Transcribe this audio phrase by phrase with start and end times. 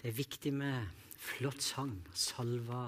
[0.00, 0.86] Det er viktig med
[1.20, 2.86] flott sang, salva,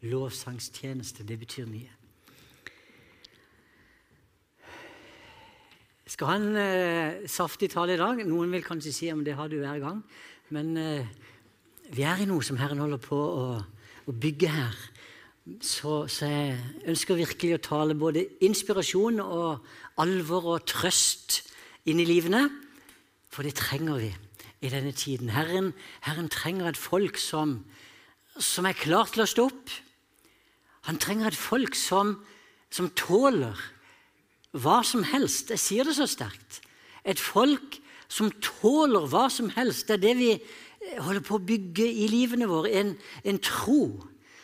[0.00, 1.26] lovsangstjeneste.
[1.28, 1.90] Det betyr mye.
[6.08, 8.24] Skal ha en eh, saftig tale i dag.
[8.24, 10.00] Noen vil kanskje si om det har du hver gang.
[10.56, 11.12] Men eh,
[11.92, 13.46] vi er i noe som Herren holder på å,
[14.08, 14.82] å bygge her.
[15.60, 16.58] Så, så, jeg
[16.88, 19.66] ønsker virkelig å tale både inspirasjon og
[20.00, 21.42] alvor og trøst
[21.84, 22.46] inn i livene.
[23.28, 24.14] For det trenger vi
[24.64, 25.28] i denne tiden.
[25.34, 27.58] Herren, Herren trenger et folk som,
[28.38, 29.72] som, er klar til å stå opp.
[30.88, 32.16] Han trenger et folk som,
[32.72, 33.60] som tåler
[34.56, 35.52] hva som helst.
[35.52, 36.62] Jeg sier det så sterkt.
[37.04, 39.88] Et folk som tåler hva som helst.
[39.88, 40.32] Det er det vi
[41.00, 42.72] holder på å bygge i livene våre.
[42.72, 42.94] En,
[43.24, 43.82] en tro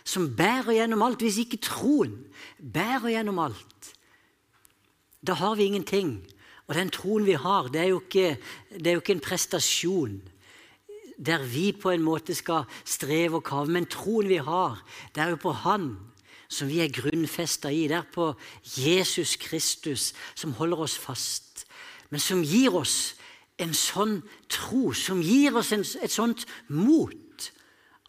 [0.04, 1.24] som bærer gjennom alt.
[1.24, 2.18] Hvis ikke troen
[2.60, 3.94] bærer gjennom alt,
[5.24, 6.18] da har vi ingenting.
[6.70, 8.36] Og den troen vi har, det er jo ikke,
[8.78, 10.20] er jo ikke en prestasjon
[11.20, 13.66] der vi på en måte skal streve og kave.
[13.68, 14.78] Men troen vi har,
[15.12, 15.90] det er jo på Han
[16.50, 17.88] som vi er grunnfesta i.
[17.90, 18.30] Det er på
[18.78, 21.66] Jesus Kristus som holder oss fast,
[22.10, 23.16] men som gir oss
[23.60, 27.50] en sånn tro, som gir oss en, et sånt mot,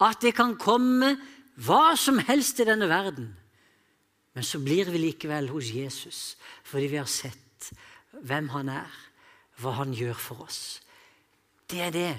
[0.02, 1.16] at det kan komme
[1.60, 3.34] hva som helst i denne verden.
[4.32, 6.20] Men så blir vi likevel hos Jesus
[6.64, 7.51] fordi vi har sett
[8.20, 8.98] hvem han er,
[9.60, 10.80] hva han gjør for oss.
[11.70, 12.12] Det er det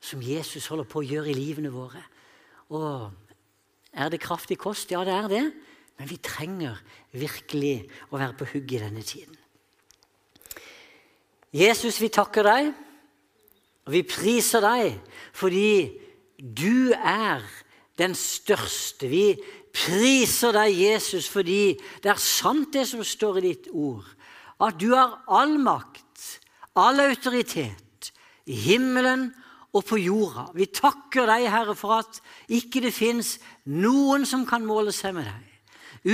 [0.00, 2.02] som Jesus holder på å gjøre i livene våre.
[2.74, 3.08] Og
[3.92, 4.92] er det kraftig kost?
[4.92, 5.44] Ja, det er det.
[5.98, 6.78] Men vi trenger
[7.16, 9.38] virkelig å være på hugget i denne tiden.
[11.54, 12.68] Jesus, vi takker deg,
[13.88, 14.98] og vi priser deg
[15.32, 15.96] fordi
[16.38, 17.42] du er
[17.98, 19.08] den største.
[19.10, 19.32] Vi
[19.74, 24.06] priser deg, Jesus, fordi det er sant det som står i ditt ord
[24.58, 26.40] at du har all makt,
[26.78, 28.12] all autoritet,
[28.48, 29.28] i himmelen
[29.76, 30.48] og på jorda.
[30.56, 33.36] Vi takker deg, Herre, for at ikke det fins
[33.68, 35.44] noen som kan måle seg med deg.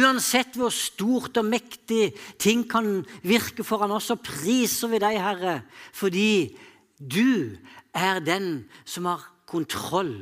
[0.01, 5.61] Uansett hvor stort og mektig ting kan virke foran oss, så priser vi deg, Herre,
[5.95, 6.57] fordi
[6.99, 7.55] du
[7.95, 10.17] er den som har kontroll.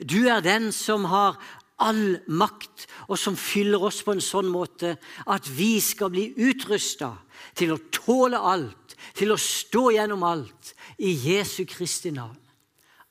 [0.00, 1.36] Du er den som har
[1.78, 4.96] all makt, og som fyller oss på en sånn måte
[5.30, 7.12] at vi skal bli utrusta
[7.58, 12.38] til å tåle alt, til å stå gjennom alt, i Jesu Kristi navn.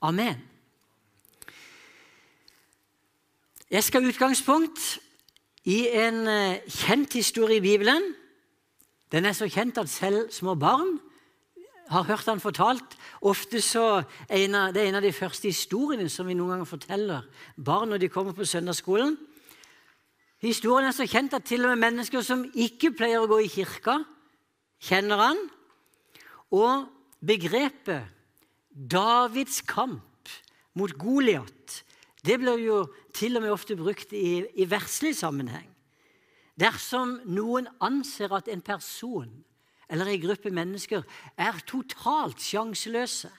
[0.04, 0.44] Amen.
[3.68, 4.84] Jeg skal ha utgangspunkt
[5.68, 8.14] i en eh, kjent historie i Bibelen.
[9.12, 10.98] Den er så kjent at selv små barn
[11.92, 12.96] har hørt den fortalt.
[13.22, 17.22] Ofte så er Det er en av de første historiene som vi noen ganger forteller
[17.56, 19.18] barn når de kommer på søndagsskolen.
[20.40, 23.50] Historien er så kjent at til og med mennesker som ikke pleier å gå i
[23.50, 24.04] kirka,
[24.80, 25.40] kjenner han.
[26.54, 26.86] Og
[27.26, 28.06] begrepet
[28.70, 30.30] Davids kamp
[30.78, 31.84] mot Goliat
[32.28, 32.78] det blir jo
[33.16, 35.68] til og med ofte brukt i, i verslig sammenheng.
[36.60, 39.30] Dersom noen anser at en person
[39.90, 41.04] eller en gruppe mennesker
[41.40, 43.32] er totalt sjanseløse,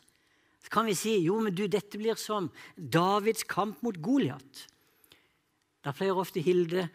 [0.64, 4.64] så kan vi si jo, men du, dette blir som Davids kamp mot Goliat.
[5.84, 6.88] Da pleier ofte Hilde,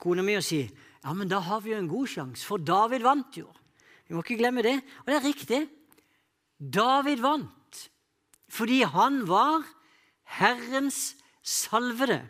[0.00, 3.04] kona mi, å si ja, men da har vi jo en god sjanse, for David
[3.06, 3.48] vant jo.
[4.08, 4.78] Vi må ikke glemme det.
[5.04, 5.60] Og det er riktig.
[6.58, 7.54] David vant
[8.48, 9.66] fordi han var
[10.38, 12.22] Herrens salvede.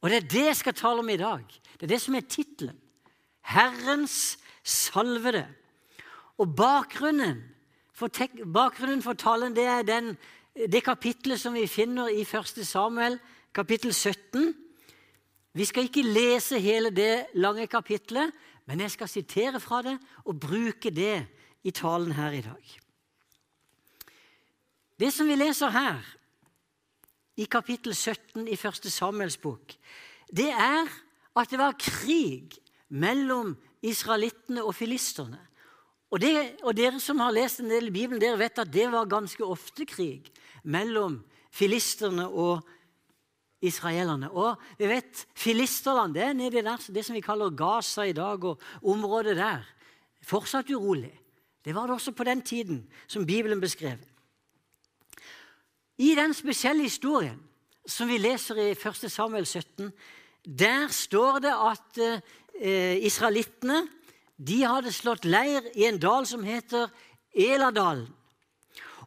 [0.00, 1.44] Og det er det jeg skal tale om i dag.
[1.76, 2.78] Det er det som er tittelen.
[3.44, 5.46] Herrens salvede.
[6.38, 7.42] Og bakgrunnen
[7.94, 8.10] for,
[8.52, 10.16] bakgrunnen for talen det er den,
[10.54, 12.64] det kapitlet som vi finner i 1.
[12.66, 13.18] Samuel,
[13.54, 14.54] kapittel 17.
[15.54, 18.32] Vi skal ikke lese hele det lange kapitlet,
[18.66, 21.26] men jeg skal sitere fra det og bruke det
[21.62, 22.80] i talen her i dag.
[25.00, 26.02] Det som vi leser her,
[27.36, 28.92] i kapittel 17 i 1.
[28.92, 29.74] Samuels bok,
[30.30, 30.86] det er
[31.34, 32.54] at det var krig
[32.88, 35.40] mellom israelittene og filisterne.
[36.10, 38.86] Og, det, og, dere som har lest en del i Bibelen, dere vet at det
[38.92, 40.30] var ganske ofte krig
[40.62, 41.18] mellom
[41.54, 42.62] filisterne og
[43.64, 44.30] israelerne.
[44.30, 48.44] Og vi vet Filisterland det er nede der, det som vi kaller Gaza i dag,
[48.44, 49.64] og området der.
[50.24, 51.12] Fortsatt urolig.
[51.64, 53.98] Det var det også på den tiden som Bibelen beskrev.
[55.98, 57.40] I den spesielle historien
[57.86, 59.10] som vi leser i 1.
[59.12, 59.92] Samuel 17,
[60.44, 62.22] der står det at
[62.60, 63.84] eh, israelittene
[64.36, 66.90] de hadde slått leir i en dal som heter
[67.34, 68.08] Eladalen.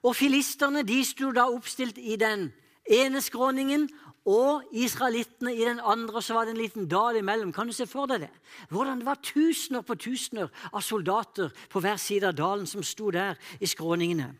[0.05, 2.51] Og filisterne de sto da oppstilt i den
[2.87, 3.87] ene skråningen,
[4.27, 7.53] og israelittene i den andre, og så var det en liten dal imellom.
[7.55, 8.31] Kan du se for deg det?
[8.69, 13.07] Hvordan det var tusener på tusener av soldater på hver side av dalen som sto
[13.15, 14.33] der i skråningene.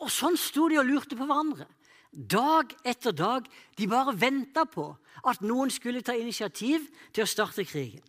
[0.00, 1.66] Og sånn sto de og lurte på hverandre.
[2.12, 3.48] Dag etter dag.
[3.76, 4.90] De bare venta på
[5.28, 8.04] at noen skulle ta initiativ til å starte krigen.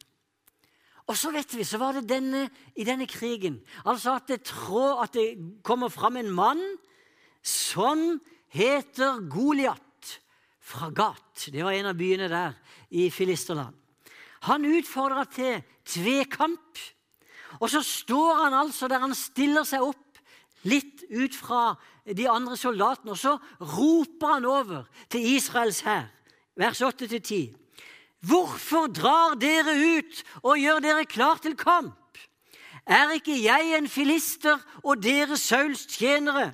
[1.10, 2.46] Og så vet vi, så var det denne,
[2.78, 6.62] i denne krigen altså at det, trå, at det kommer fram en mann
[7.42, 8.20] som
[8.54, 10.20] heter Goliat
[10.62, 11.50] fra Gat.
[11.50, 12.54] Det var en av byene der
[12.94, 13.74] i Filisterland.
[14.46, 16.78] Han utfordra til tvekamp.
[17.60, 20.22] Og så står han altså der han stiller seg opp
[20.70, 21.74] litt ut fra
[22.18, 26.08] de andre soldatene, og så roper han over til Israels hær,
[26.56, 27.56] vers 8-10.
[28.20, 31.96] Hvorfor drar dere ut og gjør dere klar til kamp?
[32.90, 36.52] Er ikke jeg en filister og dere Sauls tjenere?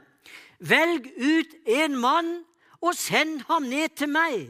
[0.59, 2.29] Velg ut en mann
[2.81, 4.49] og send ham ned til meg.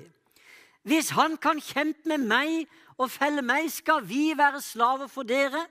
[0.84, 2.68] Hvis han kan kjempe med meg
[2.98, 5.66] og felle meg, skal vi være slaver for dere.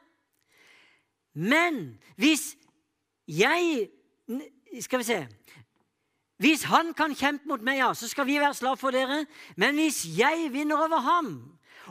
[1.35, 2.55] Men hvis
[3.27, 3.91] jeg
[4.81, 5.29] Skal vi se
[6.37, 9.25] Hvis han kan kjempe mot meg, ja, så skal vi være slav for dere.
[9.57, 11.29] Men hvis jeg vinner over ham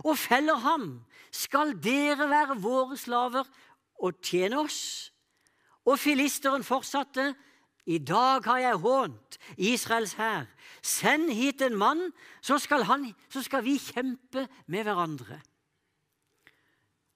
[0.03, 3.47] og feller ham, skal dere være våre slaver
[4.03, 5.13] og tjene oss.
[5.85, 7.33] Og filisteren fortsatte.
[7.85, 10.45] I dag har jeg hånt Israels hær.
[10.81, 15.39] Send hit en mann, så skal, han, så skal vi kjempe med hverandre.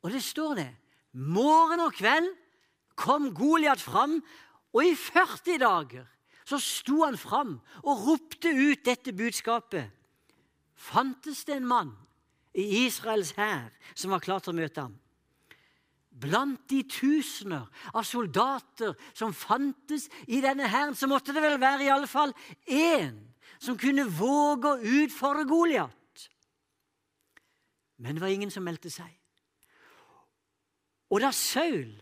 [0.03, 0.69] Og det står det.
[1.13, 2.27] Morgen og kveld
[2.99, 4.19] kom Goliat fram,
[4.77, 6.05] og i 40 dager
[6.47, 9.89] så sto han fram og ropte ut dette budskapet.
[10.77, 11.91] Fantes det en mann
[12.55, 14.93] i Israels hær som var klar til å møte ham?
[16.17, 21.85] Blant de tusener av soldater som fantes i denne hæren, så måtte det vel være
[21.85, 22.33] i alle fall
[22.65, 23.19] én
[23.59, 25.93] som kunne våge å utfordre Goliat.
[27.97, 29.09] Men det var ingen som meldte seg.
[31.09, 31.93] Og da Saul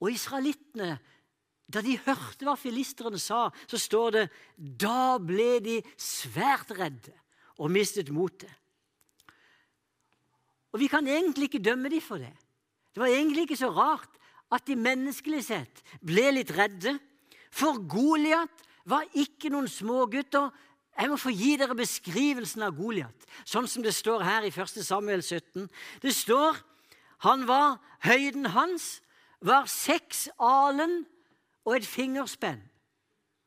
[0.00, 0.96] og israelittene
[1.72, 4.24] da de hørte hva filisterne sa, så står det
[4.56, 7.14] da ble de svært redde
[7.58, 8.50] og mistet motet.
[10.72, 12.32] Og vi kan egentlig ikke dømme dem for det.
[12.92, 14.20] Det var egentlig ikke så rart
[14.52, 16.96] at de menneskelig sett ble litt redde.
[17.52, 20.50] For Goliat var ikke noen smågutter.
[20.96, 24.80] Jeg må få gi dere beskrivelsen av Goliat, sånn som det står her i 1.
[24.84, 25.68] Samuel 17.
[26.04, 26.60] Det står
[27.24, 28.98] han var, Høyden hans
[29.40, 31.04] var seks alen
[31.64, 32.62] og et fingerspenn.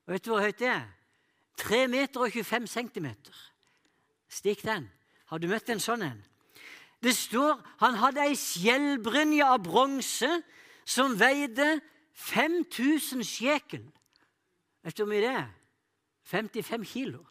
[0.06, 0.88] Og vet du hvor høyt det er?
[1.58, 3.36] 3 meter og 25 centimeter.
[4.30, 4.90] Stikk den.
[5.26, 6.22] Har du møtt en sånn en?
[7.04, 10.30] Det står han hadde ei skjellbrynje av bronse
[10.86, 11.80] som veide
[12.16, 13.86] 5000 sjekel.
[14.86, 15.48] Vet du hvor mye det er?
[16.26, 17.24] 55 kilo.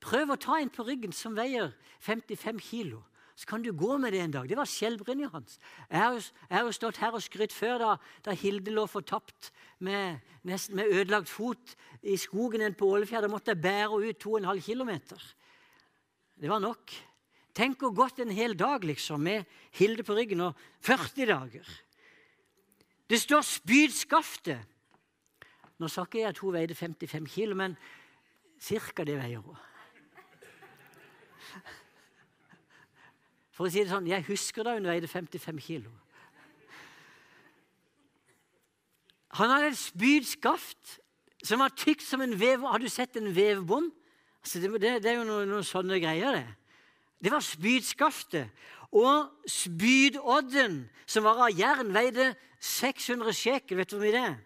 [0.00, 1.72] Prøv å ta en på ryggen som veier
[2.06, 3.02] 55 kilo
[3.38, 4.48] så kan du gå med det en dag.
[4.50, 5.60] Det var skjellbrynja hans.
[5.86, 6.00] Jeg
[6.50, 7.90] har, jo, stått her og skrytt før, da,
[8.26, 13.22] da Hilde lå fortapt med, nesten med ødelagt fot i skogen en på Ålefjær.
[13.22, 14.90] Da måtte jeg bære ut 2,5 km.
[16.34, 16.96] Det var nok.
[17.54, 19.46] Tenk å gått en hel dag liksom, med
[19.78, 21.70] Hilde på ryggen og 40 dager.
[23.06, 24.66] Det står spydskaftet.
[25.78, 27.78] Nå sa ikke jeg at hun veide 55 kg, men
[28.58, 29.06] ca.
[29.06, 29.66] det veier hun.
[33.58, 35.90] For å si det sånn, Jeg husker da hun veide 55 kilo.
[39.34, 40.92] Han hadde et spydskaft
[41.42, 42.62] som var tykt som en vev...
[42.62, 43.88] Har du sett en vevbom?
[44.44, 46.46] Altså, det, det, det, er jo noen, noen, sånne greier, det.
[47.18, 48.54] Det var spydskaftet.
[48.94, 52.30] Og spydodden, som var av jern, veide
[52.62, 53.82] 600 sjekel.
[53.82, 54.38] Vet du hvor mye det er?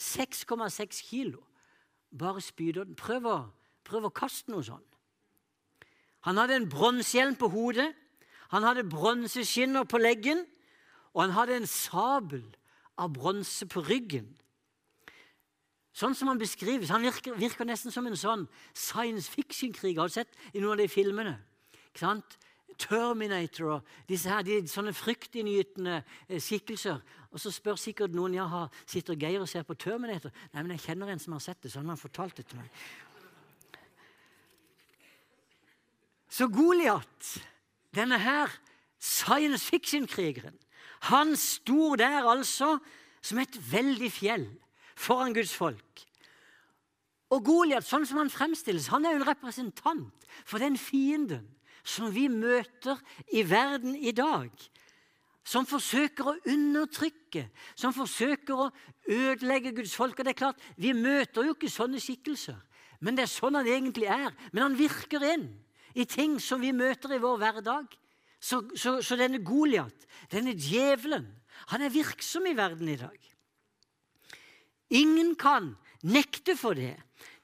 [0.00, 1.40] 6,6 kilo.
[2.12, 2.92] Bare spydodden.
[2.92, 3.38] Prøv å,
[3.88, 4.84] prøv å kaste noe sånn.
[6.28, 7.88] Han hadde en bronsehjelm på hodet.
[8.50, 10.44] Han hadde bronseskinner på leggen,
[11.14, 12.44] og han hadde en sabel
[13.00, 14.28] av bronse på ryggen.
[15.96, 16.90] Sånn som Han beskrives.
[16.94, 20.00] Han virker, virker nesten som en sånn science fiction-kriger.
[20.00, 21.34] Har du sett i noen av de filmene?
[21.90, 22.38] Ikke sant?
[22.80, 27.02] Terminator og disse her, de, sånne fryktinngytende eh, skikkelser.
[27.28, 30.32] Og så spør sikkert noen ja, har, sitter Geir og ser på Terminator.
[30.54, 32.62] Nei, men jeg kjenner en som har sett det, så han har fortalt det til
[32.62, 32.70] meg.
[36.30, 37.34] Så Goliat
[37.96, 38.50] denne her
[39.00, 40.56] science fiction-krigeren,
[41.08, 42.78] han sto der altså
[43.22, 44.46] som et veldig fjell
[44.96, 46.04] foran Guds folk.
[47.30, 51.46] Og Goliat, sånn som han fremstilles, han er jo en representant for den fienden
[51.86, 52.98] som vi møter
[53.32, 54.50] i verden i dag.
[55.46, 57.46] Som forsøker å undertrykke,
[57.78, 58.68] som forsøker å
[59.08, 60.18] ødelegge Guds folk.
[60.18, 62.58] Og det er klart, Vi møter jo ikke sånne skikkelser,
[63.00, 64.34] men det er sånn han egentlig er.
[64.52, 65.48] Men han virker inn
[65.94, 67.90] i ting som vi møter i vår hverdag.
[68.40, 71.26] Så, så, så denne Goliat, denne djevelen,
[71.70, 73.18] han er virksom i verden i dag.
[74.90, 76.96] Ingen kan nekte for det.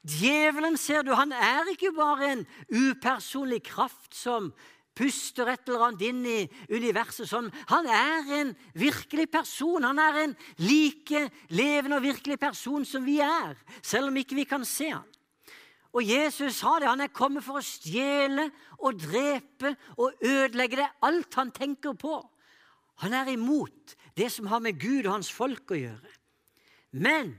[0.07, 4.53] Djevelen, ser du, han er ikke bare en upersonlig kraft som
[4.97, 6.39] puster et eller annet inn i
[6.73, 7.51] universet sånn.
[7.69, 9.85] Han er en virkelig person.
[9.85, 14.47] Han er en like levende og virkelig person som vi er, selv om ikke vi
[14.49, 15.05] kan se han.
[15.97, 16.91] Og Jesus sa det.
[16.91, 20.91] Han er kommet for å stjele og drepe og ødelegge det.
[21.09, 22.19] Alt han tenker på.
[23.05, 26.13] Han er imot det som har med Gud og hans folk å gjøre.
[26.97, 27.33] Men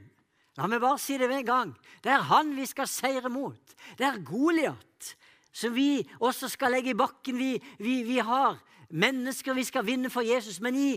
[0.57, 1.75] la meg bare si det med en gang.
[2.01, 3.77] Det er han vi skal seire mot.
[3.97, 5.13] Det er Goliat
[5.57, 7.37] som vi også skal legge i bakken.
[7.37, 8.59] Vi, vi, vi har
[8.89, 10.91] mennesker vi skal vinne for Jesus, men i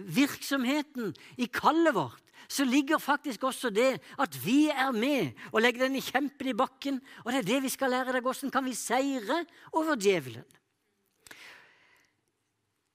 [0.00, 5.86] virksomheten, i kallet vårt, så ligger faktisk også det at vi er med og legger
[5.86, 6.98] denne kjempen i bakken.
[7.22, 8.24] Og det er det vi skal lære deg.
[8.26, 10.46] Hvordan kan vi seire over djevelen?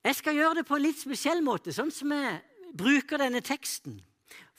[0.05, 2.35] Jeg skal gjøre det på en litt spesiell måte, sånn som jeg
[2.77, 3.95] bruker denne teksten.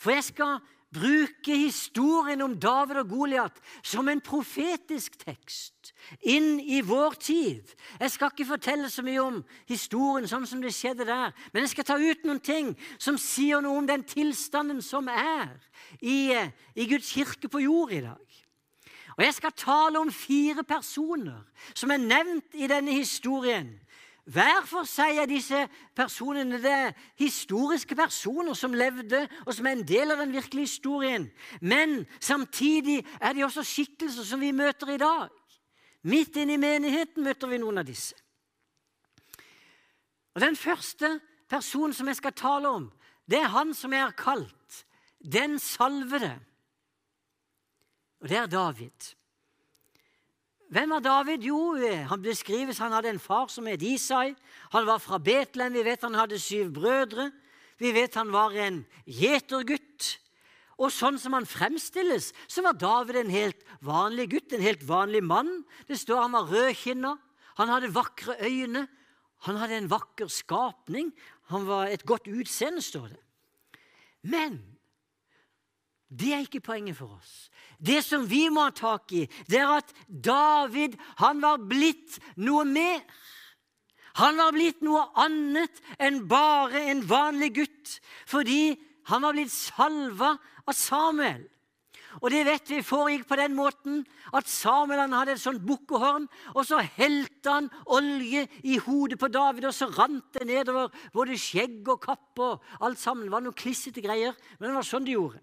[0.01, 0.57] For jeg skal
[0.95, 7.75] bruke historien om David og Goliat som en profetisk tekst inn i vår tid.
[8.01, 11.75] Jeg skal ikke fortelle så mye om historien sånn som det skjedde der, men jeg
[11.75, 15.57] skal ta ut noen ting som sier noe om den tilstanden som er
[16.01, 16.33] i,
[16.75, 18.43] i Guds kirke på jord i dag.
[19.17, 21.41] Og Jeg skal tale om fire personer
[21.73, 23.71] som er nevnt i denne historien
[24.27, 25.59] hver for seg er disse
[25.95, 31.29] personene det historiske personer som levde, og som er en del av den virkelige historien.
[31.61, 35.31] Men samtidig er de også skikkelser som vi møter i dag.
[36.11, 38.19] Midt inne i menigheten møter vi noen av disse.
[40.35, 42.91] Og Den første personen som jeg skal tale om,
[43.31, 44.83] det er han som jeg har kalt
[45.23, 46.35] den salvede.
[48.21, 49.15] Og det er David.
[50.67, 51.45] Hvem var David?
[51.47, 54.35] Jo, eh, han beskrives han hadde en far som het Isai.
[54.73, 55.73] Han var fra Betlehem.
[55.73, 57.31] Vi vet han hadde syv brødre.
[57.79, 60.17] Vi vet han var en gjetergutt.
[60.77, 65.23] Og sånn som han fremstilles, så var David en helt vanlig gutt, en helt vanlig
[65.25, 65.63] mann.
[65.89, 67.15] Det står han var rødkinna,
[67.57, 68.83] han hadde vakre øyne,
[69.47, 71.15] han hadde en vakker skapning.
[71.49, 73.23] Han var et godt utseende, står det.
[74.27, 74.59] Men
[76.09, 77.49] det er ikke poenget for oss.
[77.83, 82.65] Det som vi må ha tak i, det er at David han var blitt noe
[82.69, 83.03] mer.
[84.23, 87.99] Han var blitt noe annet enn bare en vanlig gutt,
[88.29, 88.77] fordi
[89.11, 91.45] han var blitt salva av Samuel.
[92.23, 93.99] Og det vet vi foregikk på den måten
[94.33, 99.29] at Samuel han hadde et sånt bukkehorn, og så helte han olje i hodet på
[99.29, 103.27] David, og så rant det nedover både skjegg og kapp og alt sammen.
[103.27, 105.43] Det var noen klissete greier, men det var sånn de gjorde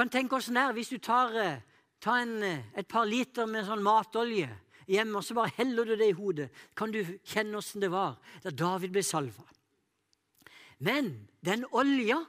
[0.00, 1.60] kan tenke oss nær hvis du tar, eh,
[2.00, 4.48] tar en, eh, et par liter med sånn matolje
[4.88, 6.48] hjemme, og så bare heller du det i hodet.
[6.74, 9.44] Kan du kjenne åssen det var da David ble salva?
[10.80, 12.24] Men den olja,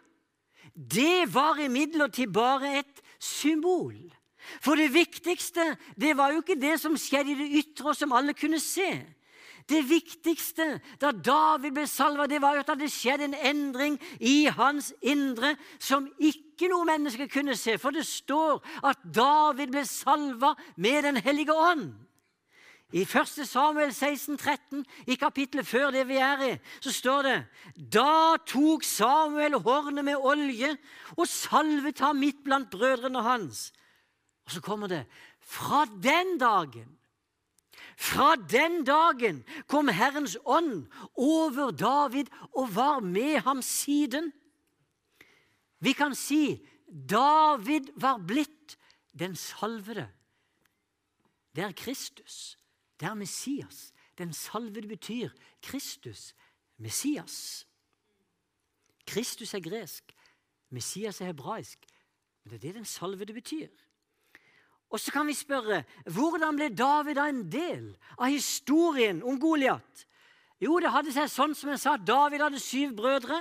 [0.75, 3.95] det var imidlertid bare et symbol.
[4.59, 8.11] For det viktigste det var jo ikke det som skjedde i det ytre, og som
[8.11, 8.91] alle kunne se.
[9.69, 13.97] Det viktigste da David ble salva, det var jo at det hadde skjedd en endring
[14.19, 17.77] i hans indre som ikke noe menneske kunne se.
[17.81, 21.91] For det står at David ble salva med Den hellige ånd.
[22.91, 23.47] I 1.
[23.47, 26.51] Samuel 16, 13, i kapittelet før det vi er i,
[26.83, 27.35] så står det
[27.95, 30.73] Da tok Samuel hornet med olje
[31.15, 33.69] og salvet ham midt blant brødrene hans.
[34.43, 35.05] Og så kommer det
[35.39, 36.89] Fra den dagen
[38.01, 44.31] fra den dagen kom Herrens ånd over David og var med ham siden.
[45.79, 46.57] Vi kan si
[46.89, 48.77] David var blitt
[49.13, 50.07] den salvede.
[51.55, 52.57] Det er Kristus.
[52.99, 53.93] Det er Messias.
[54.17, 55.29] Den salvede betyr
[55.61, 56.33] Kristus,
[56.77, 57.67] Messias.
[59.05, 60.13] Kristus er gresk,
[60.69, 61.85] Messias er hebraisk.
[62.43, 63.67] Men det er det den salvede betyr.
[64.91, 70.05] Og så kan vi spørre hvordan ble David da en del av historien om Goliat?
[70.61, 73.39] Jo, det hadde seg sånn som jeg sa, David hadde syv brødre.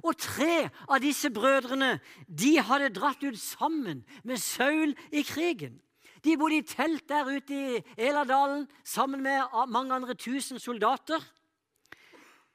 [0.00, 1.96] Og tre av disse brødrene
[2.28, 5.80] de hadde dratt ut sammen med Saul i krigen.
[6.22, 11.20] De bodde i telt der ute i Eladalen sammen med mange andre tusen soldater.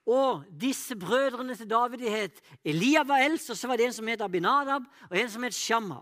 [0.07, 3.97] Og disse brødrene til David de het Eliab var eldst, og så var det en
[3.97, 5.99] som het Abinadab, og en som het Shamma.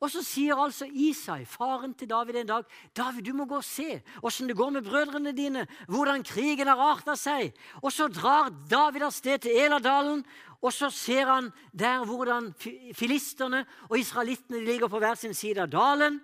[0.00, 3.66] Og så sier altså Isai, faren til David, en dag David, du må gå og
[3.66, 7.52] se åssen det går med brødrene dine, hvordan krigen har arta seg.
[7.82, 10.24] Og så drar David av sted til Eladalen,
[10.60, 12.50] og så ser han der hvordan
[12.96, 16.20] filisterne og israelittene ligger på hver sin side av dalen.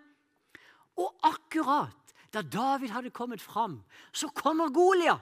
[0.96, 5.20] Og akkurat da David hadde kommet fram, så kommer Goliat.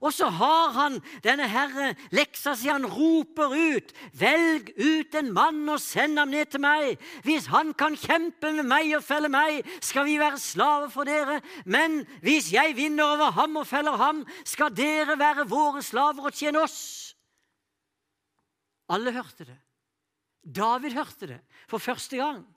[0.00, 2.68] Og så har han denne herre leksa si.
[2.68, 7.72] Han roper ut, 'Velg ut en mann og send ham ned til meg.' 'Hvis han
[7.74, 12.52] kan kjempe med meg og felle meg, skal vi være slaver for dere.' 'Men hvis
[12.52, 17.14] jeg vinner over ham og feller ham, skal dere være våre slaver og tjene oss.'
[18.88, 19.58] Alle hørte det.
[20.46, 22.55] David hørte det for første gang.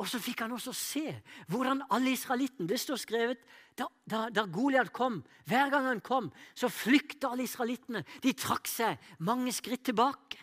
[0.00, 1.04] Og så fikk han også se
[1.52, 3.42] hvordan alle israelittene Det står skrevet
[3.78, 8.02] da, da, da Goliat kom, hver gang han kom, så flykta alle israelittene.
[8.20, 10.40] De trakk seg mange skritt tilbake.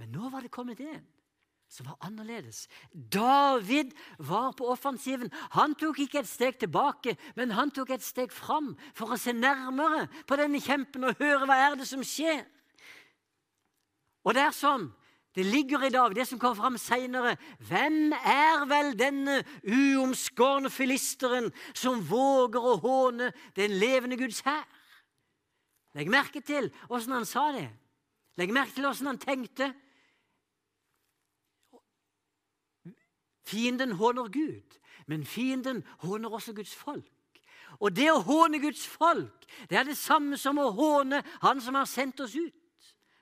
[0.00, 1.06] Men nå var det kommet en
[1.70, 2.64] som var annerledes.
[2.92, 5.30] David var på offensiven.
[5.54, 9.32] Han tok ikke et steg tilbake, men han tok et steg fram for å se
[9.36, 12.42] nærmere på denne kjempen og høre hva er det som skjer.
[14.26, 14.90] Og det er sånn
[15.34, 17.36] det ligger i dag, det som kommer fram seinere.
[17.58, 24.66] Hvem er vel denne uomskårne filisteren som våger å håne den levende Guds hær?
[25.94, 27.68] Legg merke til åssen han sa det.
[28.38, 29.70] Legg merke til åssen han tenkte.
[33.46, 37.06] Fienden håner Gud, men fienden håner også Guds folk.
[37.78, 41.78] Og det å håne Guds folk, det er det samme som å håne Han som
[41.78, 42.59] har sendt oss ut.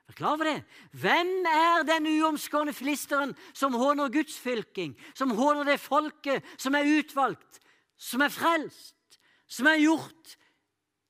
[0.08, 0.62] Er du klar over det?
[0.96, 6.88] Hvem er den uomskårne filisteren som håner Guds fylking, som håner det folket som er
[6.88, 7.60] utvalgt,
[8.00, 10.36] som er frelst, som er gjort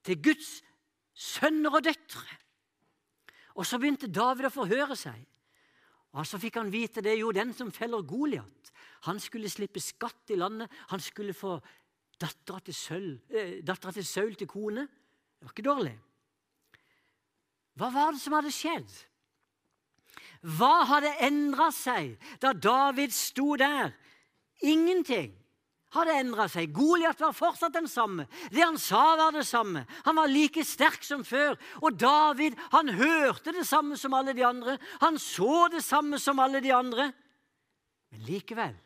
[0.02, 0.50] til Guds
[1.14, 2.38] sønner og døtre?
[3.54, 5.22] Og så begynte David å forhøre seg.
[6.18, 8.72] Og så fikk han vite det er jo den som feller Goliat.
[9.06, 10.70] Han skulle slippe skatt i landet.
[10.90, 11.60] Han skulle få
[12.18, 14.88] dattera til, eh, Saul til kone.
[15.38, 15.98] Det var ikke dårlig.
[17.78, 18.88] Hva var det som hadde skjedd?
[20.58, 23.92] Hva hadde endra seg da David sto der?
[24.66, 25.34] Ingenting
[25.94, 26.72] hadde endra seg.
[26.74, 28.26] Goliat var fortsatt den samme.
[28.52, 29.84] Det han sa, var det samme.
[30.06, 31.56] Han var like sterk som før.
[31.82, 34.76] Og David han hørte det samme som alle de andre.
[35.00, 37.10] Han så det samme som alle de andre.
[38.12, 38.76] Men likevel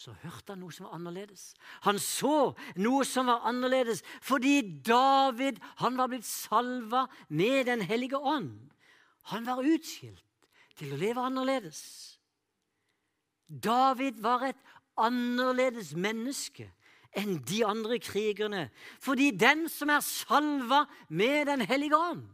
[0.00, 1.50] så hørte han noe som var annerledes.
[1.84, 8.16] Han så noe som var annerledes fordi David han var blitt salva med Den hellige
[8.16, 8.70] ånd.
[9.28, 10.24] Han var utskilt
[10.80, 11.82] til å leve annerledes.
[13.50, 14.60] David var et
[14.96, 16.70] annerledes menneske
[17.18, 18.68] enn de andre krigerne,
[19.02, 22.24] fordi den som er salva med Den hellige ånd,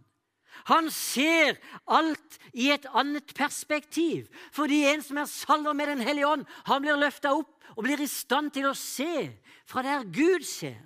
[0.65, 4.27] han ser alt i et annet perspektiv.
[4.53, 8.01] Fordi en som er salver med Den hellige ånd, han blir løfta opp og blir
[8.01, 9.29] i stand til å se
[9.69, 10.81] fra der Gud ser.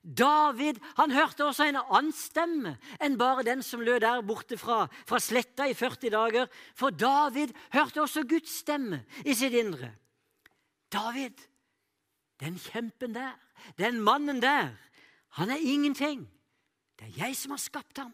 [0.00, 2.72] David han hørte også en annen stemme
[3.04, 6.48] enn bare den som lød der borte fra, fra sletta i 40 dager.
[6.74, 9.92] For David hørte også Guds stemme i sitt indre.
[10.90, 11.36] David,
[12.40, 13.36] den kjempen der,
[13.78, 14.72] den mannen der,
[15.36, 16.24] han er ingenting.
[17.00, 18.12] Det er jeg som har skapt ham.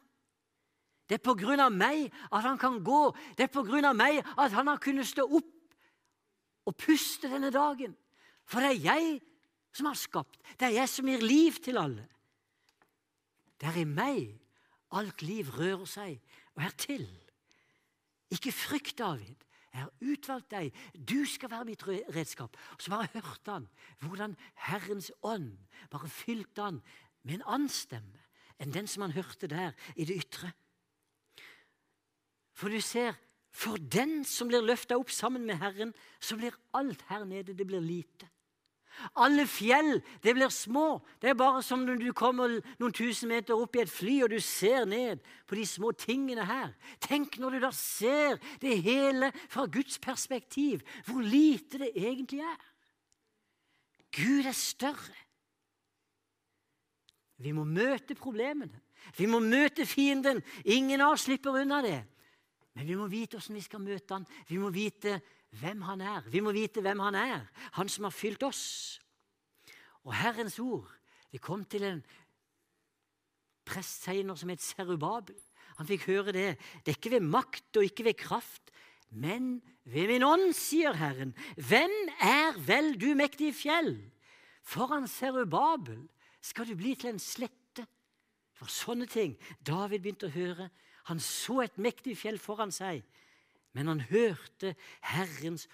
[1.06, 3.10] Det er på grunn av meg at han kan gå.
[3.38, 5.52] Det er på grunn av meg at han har kunnet stå opp
[6.66, 7.94] og puste denne dagen.
[8.46, 9.20] For det er jeg
[9.74, 10.38] som har skapt.
[10.58, 12.06] Det er jeg som gir liv til alle.
[13.58, 14.34] Det er i meg
[14.94, 16.20] alt liv rører seg
[16.54, 17.06] og er til.
[18.30, 19.42] Ikke frykt, David.
[19.72, 20.76] Jeg har utvalgt deg.
[20.94, 22.54] Du skal være mitt redskap.
[22.74, 23.66] Og så bare hørte han
[24.00, 24.36] hvordan
[24.68, 25.52] Herrens ånd
[25.92, 26.80] bare fylte han
[27.26, 28.25] med en annen stemme
[28.62, 30.52] enn den som han hørte der i det ytre.
[32.56, 33.16] For du ser,
[33.52, 37.68] for den som blir løfta opp sammen med Herren, så blir alt her nede det
[37.68, 38.28] blir lite.
[39.20, 41.02] Alle fjell det blir små.
[41.20, 44.32] Det er bare som når du kommer noen tusen meter opp i et fly og
[44.32, 46.72] du ser ned på de små tingene her.
[47.04, 52.58] Tenk når du da ser det hele fra Guds perspektiv, hvor lite det egentlig er.
[54.16, 55.25] Gud er større.
[57.42, 58.80] Vi må møte problemene.
[59.16, 60.42] Vi må møte fienden.
[60.64, 61.98] Ingen av oss slipper unna det.
[62.76, 64.26] Men vi må vite hvordan vi skal møte han.
[64.48, 65.18] Vi må vite
[65.60, 66.28] hvem han er.
[66.32, 67.46] Vi må vite hvem han er,
[67.78, 68.64] han som har fylt oss.
[70.06, 70.90] Og Herrens ord
[71.32, 72.02] det kom til en
[73.66, 75.36] prest som het Serubabel.
[75.76, 76.50] Han fikk høre det.
[76.84, 78.70] Det er ikke ved makt og ikke ved kraft,
[79.10, 81.34] men ved min ånd, sier Herren.
[81.56, 83.98] Hvem er vel du mektige fjell?
[84.66, 86.06] Foran Serubabel
[86.46, 87.84] skal du bli til en slette.
[87.86, 89.34] Det var sånne ting
[89.66, 90.70] David begynte å høre
[91.06, 93.04] han så et mektig fjell foran seg,
[93.76, 94.72] men han hørte
[95.06, 95.68] Herrens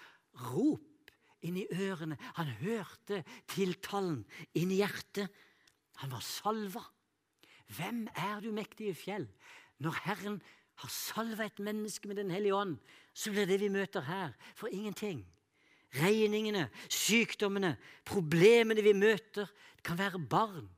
[0.51, 1.09] rop
[1.43, 2.19] inni ørene.
[2.37, 4.21] Han hørte tiltalen
[4.53, 5.31] inni hjertet.
[6.03, 6.83] Han var salva.
[7.73, 9.25] Hvem er du, mektige fjell?
[9.81, 10.37] Når Herren
[10.83, 12.77] har salva et menneske med Den hellige ånd,
[13.13, 15.23] så blir det vi møter her, for ingenting.
[15.95, 17.75] Regningene, sykdommene,
[18.05, 19.49] problemene vi møter.
[19.77, 20.69] Det kan være barn.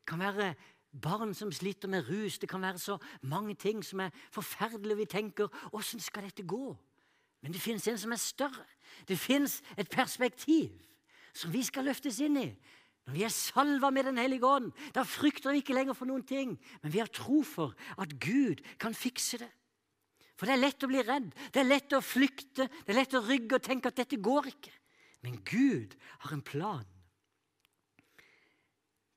[0.00, 0.54] Det kan være
[1.02, 2.38] barn som sliter med rus.
[2.38, 4.96] Det kan være så mange ting som er forferdelige.
[4.96, 6.76] Vi tenker 'Åssen skal dette gå?'
[7.42, 8.64] Men det fins en som er større.
[9.08, 10.70] Det fins et perspektiv
[11.34, 12.56] som vi skal løftes inn i.
[13.06, 16.22] Når vi er salva med Den hellige ånd, da frykter vi ikke lenger for noen
[16.22, 19.50] ting, men vi har tro for at Gud kan fikse det.
[20.34, 23.14] For det er lett å bli redd, det er lett å flykte, det er lett
[23.14, 24.72] å rygge og tenke at dette går ikke.
[25.24, 25.94] Men Gud
[26.24, 26.86] har en plan.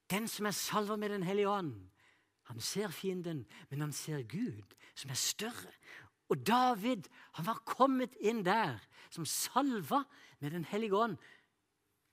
[0.07, 1.73] Den som er salva med Den hellige ånd,
[2.47, 5.73] han ser fienden, men han ser Gud, som er større.
[6.31, 8.79] Og David han var kommet inn der
[9.11, 10.03] som salva
[10.39, 11.17] med Den hellige ånd.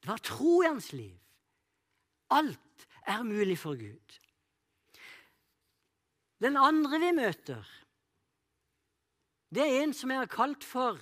[0.02, 1.14] Det var tro i hans liv.
[2.34, 4.18] Alt er mulig for Gud.
[6.42, 7.62] Den andre vi møter,
[9.54, 10.98] det er en som jeg har kalt for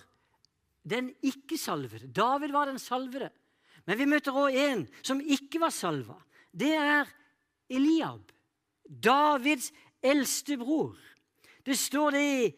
[0.83, 2.11] den ikke-salvede.
[2.13, 3.31] David var den salvede.
[3.87, 6.19] Men vi møter òg en som ikke var salva.
[6.53, 7.09] Det er
[7.73, 8.29] Eliab,
[8.87, 9.71] Davids
[10.03, 10.99] eldste bror.
[11.65, 12.51] Det står det i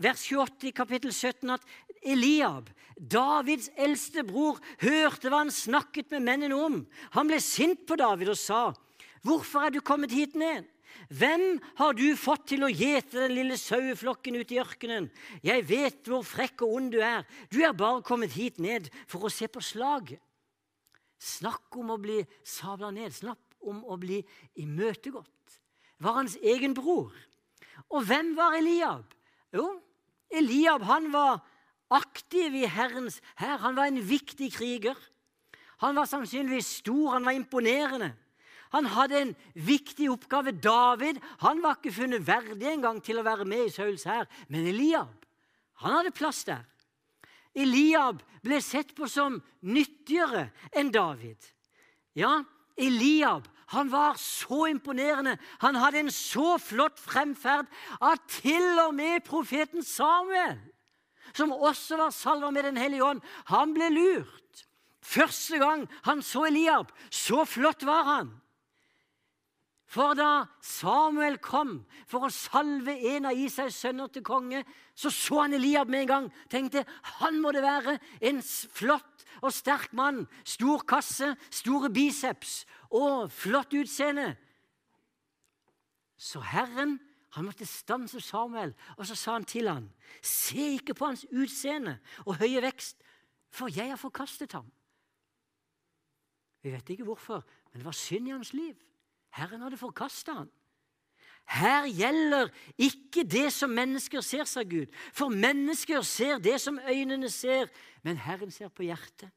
[0.00, 1.64] vers 28 i kapittel 17 at
[2.00, 6.78] Eliab, Davids eldste bror, hørte hva han snakket med mennene om.
[7.16, 8.72] Han ble sint på David og sa,
[9.24, 10.68] 'Hvorfor er du kommet hit ned?'
[11.10, 15.08] Hvem har du fått til å gjete den lille saueflokken ute i ørkenen?
[15.42, 17.26] Jeg vet hvor frekk og ond du er.
[17.50, 20.20] Du er bare kommet hit ned for å se på slaget.
[21.20, 23.12] Snakk om å bli sabla ned.
[23.12, 24.22] Snakk om å bli
[24.62, 25.60] imøtegått.
[26.00, 27.12] Var hans egen bror.
[27.90, 29.04] Og hvem var Eliab?
[29.52, 29.66] Jo,
[30.30, 31.42] Eliab han var
[31.90, 33.58] aktiv i Herrens hær.
[33.66, 34.96] Han var en viktig kriger.
[35.80, 38.12] Han var sannsynligvis stor, han var imponerende.
[38.74, 40.52] Han hadde en viktig oppgave.
[40.52, 44.28] David han var ikke funnet verdig engang til å være med i Sauls hær.
[44.48, 45.16] Men Eliab
[45.80, 46.66] han hadde plass der.
[47.56, 51.40] Eliab ble sett på som nyttigere enn David.
[52.14, 52.42] Ja,
[52.78, 55.36] Eliab han var så imponerende.
[55.62, 57.68] Han hadde en så flott fremferd
[58.02, 60.58] at til og med profeten Samuel,
[61.32, 64.64] som også var salva med Den hellige ånd, han ble lurt.
[65.00, 68.32] Første gang han så Eliab, så flott var han.
[69.90, 74.62] For da Samuel kom for å salve en av Isais sønner til konge,
[74.94, 76.28] så så han Eliab med en gang.
[76.46, 76.84] Tenkte
[77.18, 77.96] han må det være
[78.30, 80.28] en flott og sterk mann.
[80.46, 82.60] Stor kasse, store biceps
[82.94, 84.28] og flott utseende.
[86.14, 87.00] Så Herren
[87.34, 89.88] han måtte stanse Samuel, og så sa han til han,
[90.22, 93.02] Se ikke på hans utseende og høye vekst,
[93.50, 94.70] for jeg har forkastet ham.
[96.62, 98.78] Vi vet ikke hvorfor, men det var synd i hans liv.
[99.36, 100.50] Herren hadde forkasta han.
[101.50, 104.90] Her gjelder ikke det som mennesker ser, sa Gud.
[105.12, 107.70] For mennesker ser det som øynene ser,
[108.06, 109.30] men Herren ser på hjertet.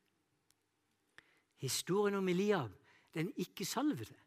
[1.57, 2.73] Historien om Eliab,
[3.15, 4.17] den ikke-salvede,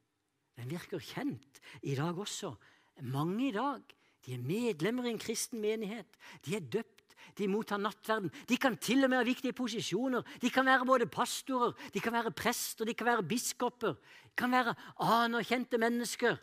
[0.57, 2.55] den virker kjent i dag også.
[3.03, 3.83] Mange i dag
[4.27, 6.09] de er medlemmer i en kristen menighet.
[6.47, 6.97] De er døpt
[7.35, 8.31] de mottar nattverden.
[8.49, 10.25] De kan til og med ha viktige posisjoner.
[10.41, 13.97] De kan være både pastorer, de kan være prester, de kan være biskoper.
[14.37, 16.37] Kan være anerkjente mennesker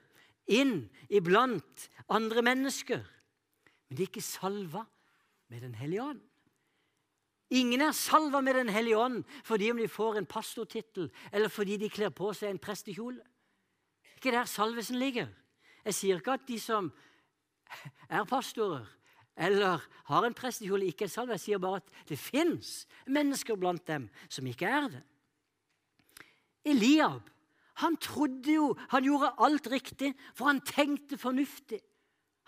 [0.51, 3.03] inn iblant andre mennesker.
[3.87, 4.83] Men de er ikke salva
[5.49, 6.21] med Den hellige ånd.
[7.53, 11.77] Ingen er salva med Den hellige ånd fordi om de får en pastortittel, eller fordi
[11.77, 13.21] de kler på seg en prestekjole.
[14.17, 15.27] Ikke der salvesen ligger.
[15.85, 16.89] Jeg sier ikke at de som
[18.09, 18.87] er pastorer,
[19.37, 21.37] eller har en prestekjole ikke er salva.
[21.37, 25.03] Jeg sier bare at det fins mennesker blant dem som ikke er det.
[26.65, 27.29] Eliab
[27.81, 31.79] han trodde jo han gjorde alt riktig, for han tenkte fornuftig.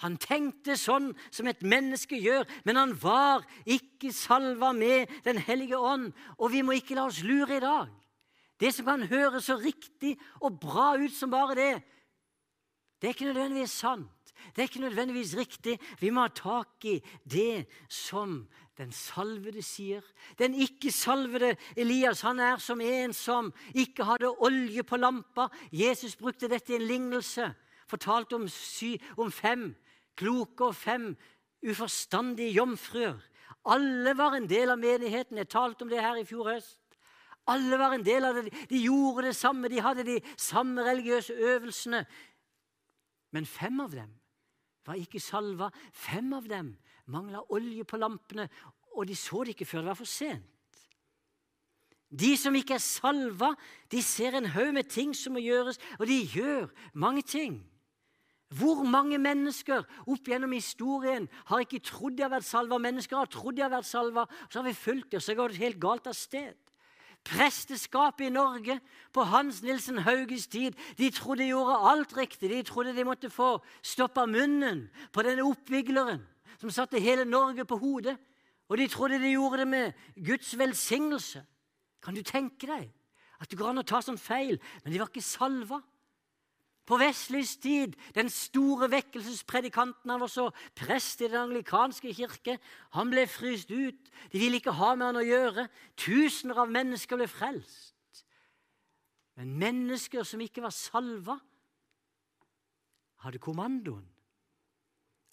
[0.03, 5.79] Han tenkte sånn som et menneske gjør, men han var ikke salva med Den hellige
[5.79, 6.11] ånd.
[6.37, 7.87] Og vi må ikke la oss lure i dag.
[8.59, 11.73] Det som kan høres så riktig og bra ut som bare det,
[13.01, 14.09] det er ikke nødvendigvis sant.
[14.55, 15.79] Det er ikke nødvendigvis riktig.
[15.99, 20.01] Vi må ha tak i det som den salvede sier.
[20.39, 25.47] Den ikke-salvede Elias han er som en som ikke hadde olje på lampa.
[25.71, 27.53] Jesus brukte dette i en lignelse.
[27.87, 29.75] Fortalte om, sy, om fem
[30.17, 31.15] kloke og fem
[31.65, 33.19] uforstandige jomfruer.
[33.65, 35.37] Alle var en del av menigheten.
[35.37, 36.79] Jeg talte om det her i fjor høst.
[37.47, 38.53] Alle var en del av det.
[38.69, 39.69] De gjorde det samme.
[39.69, 42.05] De hadde de samme religiøse øvelsene.
[43.35, 44.11] Men fem av dem
[44.87, 45.69] var ikke salva.
[45.91, 46.73] Fem av dem
[47.11, 48.47] mangla olje på lampene,
[48.95, 50.51] og de så det ikke før det var for sent.
[52.15, 53.51] De som ikke er salva,
[53.91, 57.57] de ser en haug med ting som må gjøres, og de gjør mange ting.
[58.55, 62.77] Hvor mange mennesker opp gjennom historien har ikke trodd de har vært salva?
[62.79, 65.63] Mennesker har trodd de har vært salva, så har vi fulgt dem, så går det
[65.63, 66.55] helt galt av sted.
[67.25, 68.77] Presteskapet i Norge
[69.13, 72.49] på Hans Nilsen Hauges tid de trodde de gjorde alt riktig.
[72.49, 76.21] De trodde de måtte få stoppa munnen på denne oppvigleren
[76.61, 78.15] som satte hele Norge på hodet.
[78.69, 79.93] Og de trodde de gjorde det med
[80.25, 81.43] Guds velsignelse.
[82.01, 82.91] Kan du tenke deg
[83.41, 84.59] at det går an å ta sånn feil?
[84.83, 85.81] Men de var ikke salva.
[86.85, 92.59] På Wesleys tid, den store vekkelsespredikanten, han var så prest i den anglikanske kirke.
[92.93, 94.11] Han ble fryst ut.
[94.31, 95.67] De ville ikke ha med han å gjøre.
[95.97, 98.25] Tusener av mennesker ble frelst.
[99.35, 101.39] Men mennesker som ikke var salva,
[103.25, 104.05] hadde kommandoen.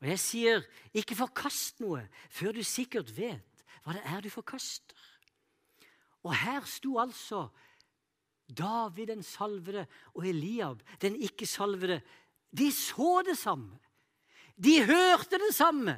[0.03, 0.65] Og jeg sier,
[0.97, 2.01] ikke forkast noe
[2.33, 4.97] før du sikkert vet hva det er du forkaster.
[6.23, 7.45] Og her sto altså
[8.59, 12.01] David den salvede og Eliab den ikke-salvede.
[12.53, 13.79] De så det samme.
[14.57, 15.97] De hørte det samme.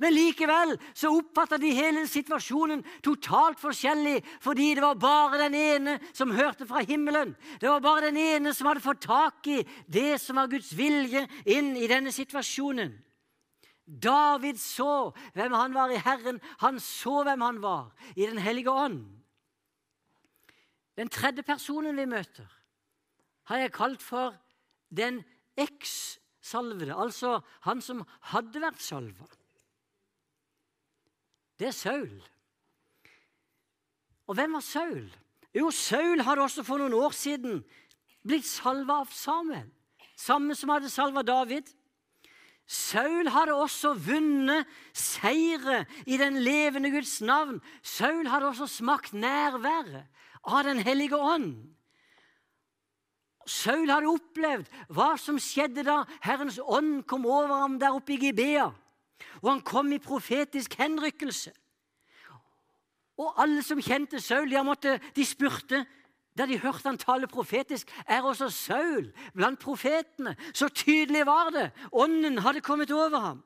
[0.00, 5.98] Men likevel så oppfatta de hele situasjonen totalt forskjellig, fordi det var bare den ene
[6.16, 7.34] som hørte fra himmelen.
[7.60, 11.26] Det var bare den ene som hadde fått tak i det som var Guds vilje
[11.44, 12.94] inn i denne situasjonen.
[13.84, 16.40] David så hvem han var i Herren.
[16.64, 19.02] Han så hvem han var i Den hellige ånd.
[21.00, 22.44] Den tredje personen vi møter,
[23.48, 24.34] har jeg kalt for
[24.92, 25.22] den
[25.56, 28.02] eks-salvede, altså han som
[28.34, 29.28] hadde vært salva.
[31.56, 32.20] Det er Saul.
[34.28, 35.08] Og hvem var Saul?
[35.56, 37.64] Jo, Saul hadde også for noen år siden
[38.20, 39.72] blitt salva av Samuel.
[40.20, 41.64] Samme som hadde salva David.
[42.68, 47.56] Saul hadde også vunnet seire i den levende Guds navn.
[47.80, 50.04] Saul hadde også smakt nærværet
[50.42, 51.70] av Den hellige ånd.
[53.46, 58.20] Saul hadde opplevd hva som skjedde da Herrens ånd kom over ham der oppe i
[58.20, 58.68] Gibea.
[59.42, 61.52] Og han kom i profetisk henrykkelse.
[63.20, 65.82] Og alle som kjente Saul, de, måtte, de spurte
[66.38, 70.36] da de hørte han tale profetisk, er også Saul blant profetene.
[70.54, 71.70] Så tydelig var det.
[71.92, 73.42] Ånden hadde kommet over ham.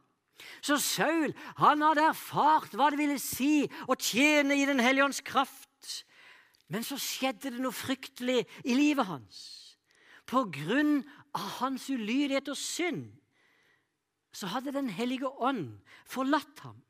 [0.63, 5.23] Så Saul han hadde erfart hva det ville si å tjene i Den hellige ånds
[5.25, 6.05] kraft.
[6.73, 9.39] Men så skjedde det noe fryktelig i livet hans.
[10.25, 11.03] På grunn
[11.37, 13.11] av hans ulydighet og synd
[14.35, 15.79] så hadde Den hellige ånd
[16.11, 16.81] forlatt ham.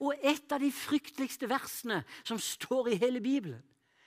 [0.00, 3.62] Og et av de frykteligste versene som står i hele Bibelen,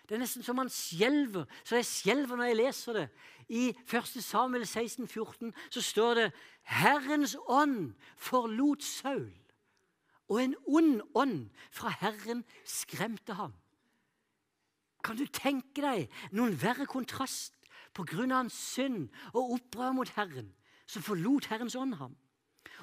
[0.08, 1.43] det er nesten som man skjelver.
[1.67, 3.08] Så jeg skjelver når jeg leser det.
[3.50, 4.24] I 1.
[4.24, 6.28] Samuel 16, 14 så står det
[6.67, 9.32] Herrens ånd forlot Saul,
[10.28, 11.38] og en ond ånd
[11.72, 13.56] fra Herren skremte ham.
[15.08, 17.56] Kan du tenke deg noen verre kontrast
[17.96, 20.52] på grunn av hans synd og opprør mot Herren?
[20.88, 22.15] Så forlot Herrens ånd ham.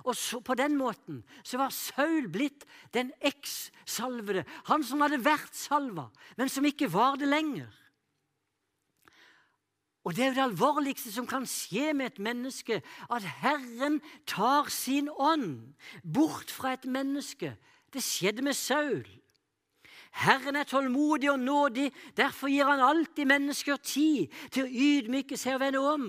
[0.04, 2.64] Og så, På den måten så var Saul blitt
[2.96, 4.44] den eks-salvede.
[4.72, 7.70] Han som hadde vært salva, men som ikke var det lenger.
[10.04, 14.68] Og Det er jo det alvorligste som kan skje med et menneske, at Herren tar
[14.68, 15.72] sin ånd
[16.04, 17.54] bort fra et menneske.
[17.92, 19.06] Det skjedde med Saul.
[20.14, 25.56] Herren er tålmodig og nådig, derfor gir han alltid mennesker tid til å ydmyke seg
[25.56, 26.06] og vende om.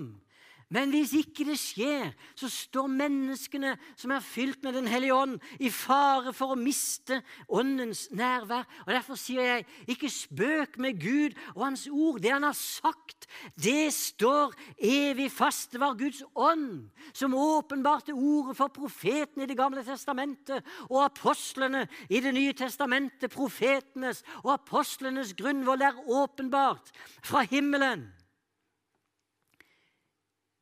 [0.68, 5.36] Men hvis ikke det skjer, så står menneskene som er fylt med Den hellige ånd,
[5.62, 8.66] i fare for å miste åndens nærvær.
[8.82, 12.18] Og Derfor sier jeg, ikke spøk med Gud og Hans ord.
[12.18, 15.70] Det Han har sagt, det står evig fast.
[15.72, 21.86] Det var Guds ånd som åpenbarte ordet for profeten i Det gamle testamentet og apostlene
[22.10, 23.30] i Det nye testamentet.
[23.30, 26.90] Profetenes og apostlenes grunnvoll er åpenbart
[27.22, 28.08] fra himmelen.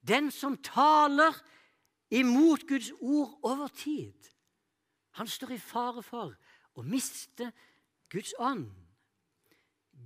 [0.08, 1.34] Den som taler
[2.10, 4.14] imot Guds ord over tid,
[5.14, 6.34] han står i fare for
[6.74, 7.50] å miste
[8.12, 8.68] Guds ånd.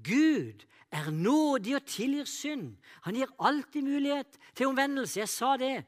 [0.04, 2.76] Gud er nådig og tilgir synd.
[3.04, 5.20] Han gir alltid mulighet til omvendelse.
[5.20, 5.82] Jeg sa det.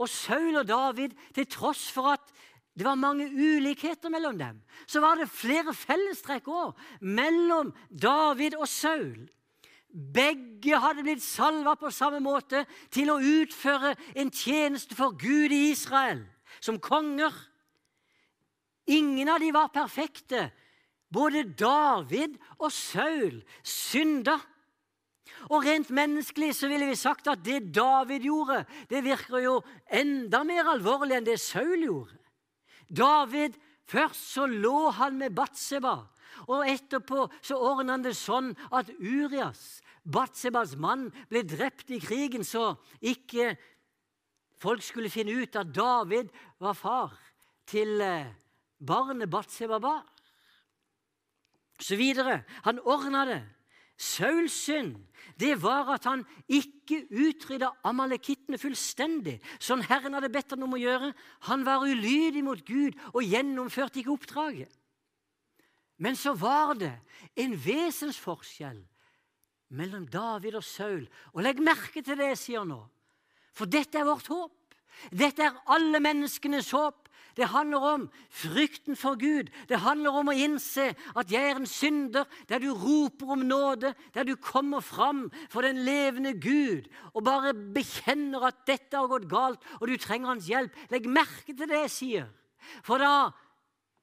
[0.00, 2.32] Og Saul og David, til tross for at
[2.76, 8.68] det var mange ulikheter mellom dem, så var det flere fellestrekk òg mellom David og
[8.68, 9.24] Saul.
[9.96, 15.70] Begge hadde blitt salva på samme måte til å utføre en tjeneste for Gud i
[15.70, 16.20] Israel,
[16.60, 17.32] som konger.
[18.92, 20.50] Ingen av de var perfekte.
[21.08, 24.36] Både David og Saul synda.
[25.48, 29.56] Og Rent menneskelig så ville vi sagt at det David gjorde, det virker jo
[29.88, 32.20] enda mer alvorlig enn det Saul gjorde.
[32.86, 33.56] David,
[33.86, 36.00] Først så lå han med Batseba,
[36.50, 42.44] og etterpå så ordna han det sånn at Urias Batsebas mann ble drept i krigen,
[42.46, 43.56] så ikke
[44.60, 46.30] folk skulle finne ut at David
[46.62, 47.16] var far
[47.66, 48.30] til eh,
[48.78, 50.04] barnet Batseba bar.
[51.82, 52.44] Så videre.
[52.64, 53.42] Han ordna det.
[53.96, 54.96] Sauls synd
[55.40, 60.80] det var at han ikke utrydda amalekittene fullstendig, som Herren hadde bedt ham om å
[60.80, 61.12] gjøre.
[61.48, 64.70] Han var ulydig mot Gud og gjennomførte ikke oppdraget.
[66.00, 66.92] Men så var det
[67.40, 68.82] en vesensforskjell
[69.68, 71.06] mellom David og Saul.
[71.34, 72.82] Og legg merke til det jeg sier nå,
[73.56, 74.54] for dette er vårt håp.
[75.12, 77.06] Dette er alle menneskenes håp.
[77.36, 79.50] Det handler om frykten for Gud.
[79.68, 83.92] Det handler om å innse at jeg er en synder, der du roper om nåde,
[84.16, 89.28] der du kommer fram for den levende Gud og bare bekjenner at dette har gått
[89.28, 90.72] galt, og du trenger hans hjelp.
[90.88, 92.30] Legg merke til det jeg sier.
[92.86, 93.28] For da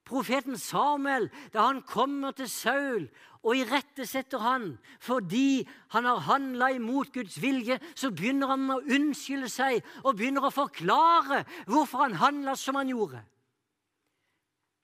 [0.05, 3.07] profeten Samuel, da han kommer til Saul
[3.43, 4.69] og irettesetter han
[5.03, 5.63] fordi
[5.95, 10.55] han har handla imot Guds vilje, så begynner han å unnskylde seg og begynner å
[10.55, 13.23] forklare hvorfor han handla som han gjorde.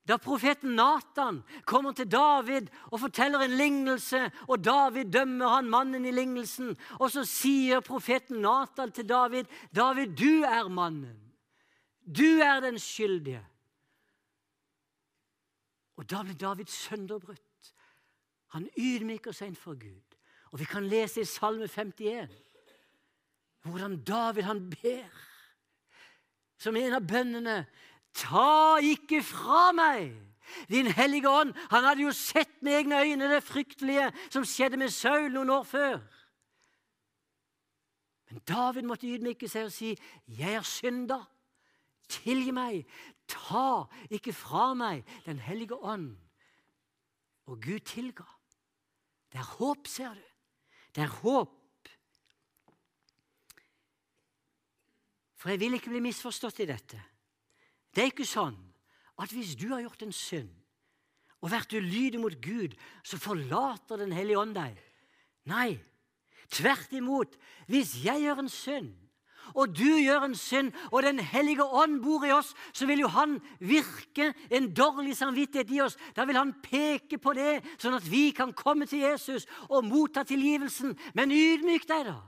[0.09, 6.07] Da profeten Natan kommer til David og forteller en lignelse, og David dømmer han mannen
[6.09, 11.19] i lignelsen, og så sier profeten Natan til David, 'David, du er mannen.
[12.01, 13.48] Du er den skyldige.'
[15.99, 17.73] Og Da blir David sønderbrutt.
[18.55, 20.15] Han ydmyker seg innfor Gud.
[20.51, 22.31] Og Vi kan lese i Salme 51
[23.67, 25.17] hvordan David han ber
[26.57, 27.65] som en av bønnene
[28.15, 30.15] Ta ikke fra meg
[30.71, 31.51] din hellige ånd.
[31.69, 35.67] Han hadde jo sett med egne øyne det fryktelige som skjedde med Saul noen år
[35.67, 35.99] før.
[38.31, 39.93] Men David måtte ydmyke seg og si,
[40.27, 41.19] 'Jeg er synda.
[42.09, 42.87] Tilgi meg.
[43.29, 46.17] Ta ikke fra meg Den hellige ånd.'
[47.49, 48.25] Og Gud tilga.
[49.31, 50.25] Det er håp, ser du.
[50.95, 51.55] Det er håp.
[55.39, 56.99] For jeg vil ikke bli misforstått i dette.
[57.89, 58.57] Det er ikke sånn
[59.19, 60.51] at hvis du har gjort en synd
[61.39, 64.75] og vært ulydig mot Gud, så forlater Den hellige ånd deg.
[65.47, 65.79] Nei,
[66.51, 67.37] tvert imot.
[67.71, 68.91] Hvis jeg gjør en synd,
[69.55, 73.07] og du gjør en synd, og Den hellige ånd bor i oss, så vil jo
[73.07, 75.97] han virke en dårlig samvittighet i oss.
[76.15, 80.23] Da vil han peke på det, sånn at vi kan komme til Jesus og motta
[80.23, 80.97] tilgivelsen.
[81.13, 82.19] Men ydmyk deg, da.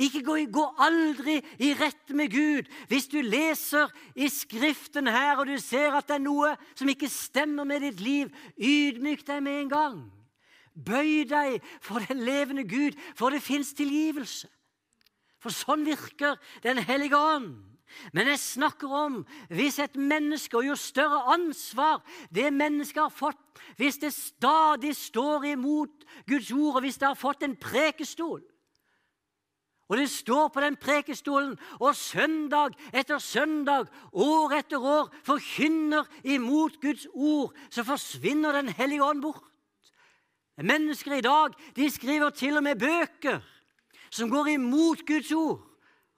[0.00, 2.68] Ikke gå, gå, aldri i rette med Gud.
[2.88, 7.10] Hvis du leser i Skriften her, og du ser at det er noe som ikke
[7.12, 10.00] stemmer med ditt liv, ydmyk deg med en gang.
[10.72, 14.48] Bøy deg for den levende Gud, for det fins tilgivelse.
[15.42, 17.58] For sånn virker Den hellige ånd.
[18.16, 19.18] Men jeg snakker om
[19.52, 22.00] hvis et menneske, og jo større ansvar
[22.32, 27.20] det mennesket har fått, hvis det stadig står imot Guds ord, og hvis det har
[27.20, 28.40] fått en prekestol
[29.92, 36.78] og det står på den prekestolen, og søndag etter søndag, år etter år, forkynner imot
[36.80, 39.44] Guds ord, så forsvinner Den hellige ånd bort.
[40.56, 43.42] Mennesker i dag de skriver til og med bøker
[44.12, 45.62] som går imot Guds ord.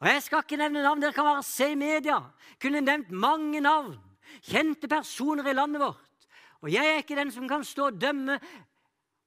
[0.03, 2.19] Og Jeg skal ikke nevne navn, dere kan bare se i media.
[2.61, 3.95] Kunne nevnt mange navn.
[4.43, 6.29] Kjente personer i landet vårt.
[6.61, 8.39] Og Jeg er ikke den som kan stå og dømme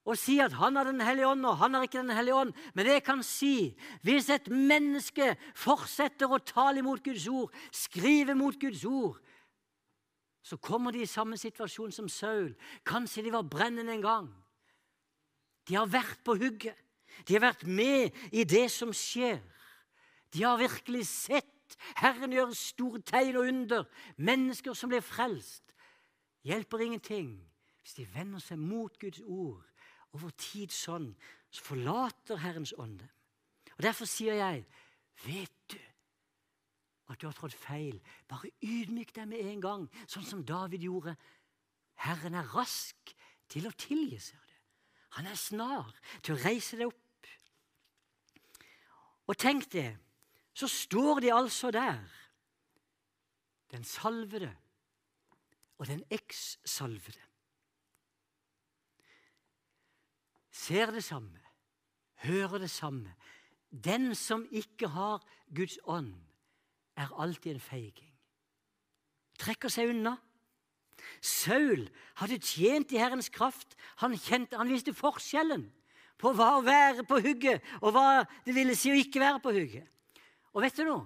[0.08, 2.54] og si at han har Den hellige ånd, og han har ikke Den hellige ånd.
[2.74, 8.36] Men det jeg kan si, hvis et menneske fortsetter å tale imot Guds ord, skrive
[8.36, 9.20] mot Guds ord,
[10.42, 12.54] så kommer de i samme situasjon som Saul.
[12.88, 14.30] Kanskje de var brennende en gang.
[15.68, 16.87] De har vært på hugget.
[17.26, 19.40] De har vært med i det som skjer.
[20.34, 23.88] De har virkelig sett Herren gjøre store tegn og under.
[24.18, 25.64] Mennesker som blir frelst.
[26.48, 27.36] Hjelper ingenting
[27.82, 29.64] hvis de vender seg mot Guds ord
[30.16, 31.14] over tid sånn,
[31.52, 33.12] så forlater Herrens ånd dem.
[33.78, 34.66] Og Derfor sier jeg,
[35.24, 35.80] vet du
[37.08, 41.14] at du har trådt feil, bare ydmyk deg med en gang, sånn som David gjorde.
[42.04, 43.14] Herren er rask
[43.48, 44.56] til å tilgi, ser du.
[45.16, 47.07] Han er snar til å reise deg opp.
[49.28, 49.98] Og tenk det,
[50.54, 52.04] så står de altså der,
[53.72, 54.56] den salvede
[55.78, 57.28] og den eks-salvede.
[60.58, 61.40] ser det samme,
[62.16, 63.13] hører det samme.
[63.84, 65.24] Den som ikke har
[65.56, 66.13] Guds ånd,
[66.96, 68.13] er alltid en feiging.
[69.38, 70.15] Trekker seg unna.
[71.21, 71.84] Saul
[72.17, 73.75] hadde tjent i Herrens kraft.
[74.02, 75.67] Han, kjente, han visste forskjellen
[76.18, 79.54] på hva å være på hugget, og hva det ville si å ikke være på
[79.54, 79.88] hugget.
[80.56, 81.06] Og vet du noe?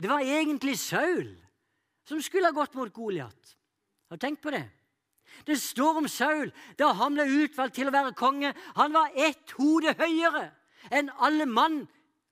[0.00, 1.28] Det var egentlig Saul
[2.08, 3.56] som skulle ha gått mot Goliat.
[4.08, 4.64] Har du tenkt på det?
[5.46, 8.52] Det står om Saul da han ble utvalgt til å være konge.
[8.76, 10.48] Han var ett hode høyere
[10.90, 11.84] enn alle, mann,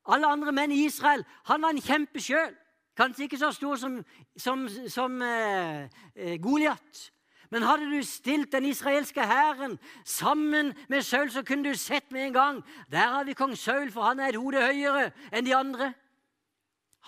[0.09, 1.23] alle andre menn i Israel.
[1.51, 2.57] Han var en kjempe sjøl.
[2.99, 4.01] Kanskje ikke så stor som,
[4.35, 5.87] som, som eh,
[6.17, 7.05] eh, Goliat.
[7.51, 12.27] Men hadde du stilt den israelske hæren sammen med Saul, så kunne du sett med
[12.27, 15.57] en gang Der har vi kong Saul, for han er et hode høyere enn de
[15.57, 15.93] andre.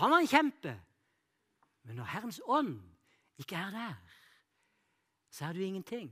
[0.01, 0.75] Han var en kjempe.
[1.85, 2.79] Men når Herrens ånd
[3.41, 3.95] ikke er der,
[5.31, 6.11] så er du ingenting.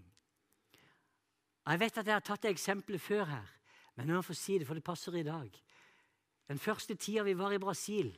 [1.68, 3.48] Jeg vet at jeg har tatt det eksempelet før her,
[3.96, 5.50] men jeg må få si det, for det passer i dag.
[6.48, 8.16] Den første tida vi var i Brasil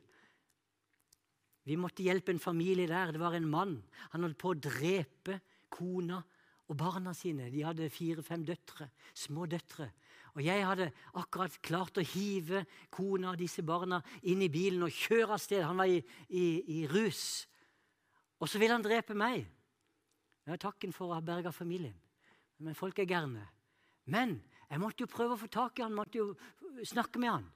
[1.65, 3.13] Vi måtte hjelpe en familie der.
[3.13, 3.75] Det var en mann.
[4.11, 5.37] Han holdt på å drepe
[5.73, 6.21] kona
[6.71, 7.49] og barna sine.
[7.51, 9.91] De hadde fire-fem døtre, små døtre.
[10.37, 12.62] Og jeg hadde akkurat klart å hive
[12.95, 13.99] kona og disse barna
[14.31, 15.64] inn i bilen og kjøre av sted.
[15.66, 15.99] Han var i,
[16.29, 16.45] i,
[16.81, 17.47] i rus.
[18.39, 19.43] Og så ville han drepe meg.
[20.45, 21.97] Det har takken for å ha berga familien.
[22.62, 23.43] Men folk er gærne.
[24.11, 24.39] Men
[24.71, 27.49] jeg måtte jo prøve å få tak i han, måtte jo snakke med han.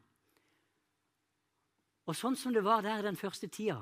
[2.05, 3.81] Og sånn som det var der den første tida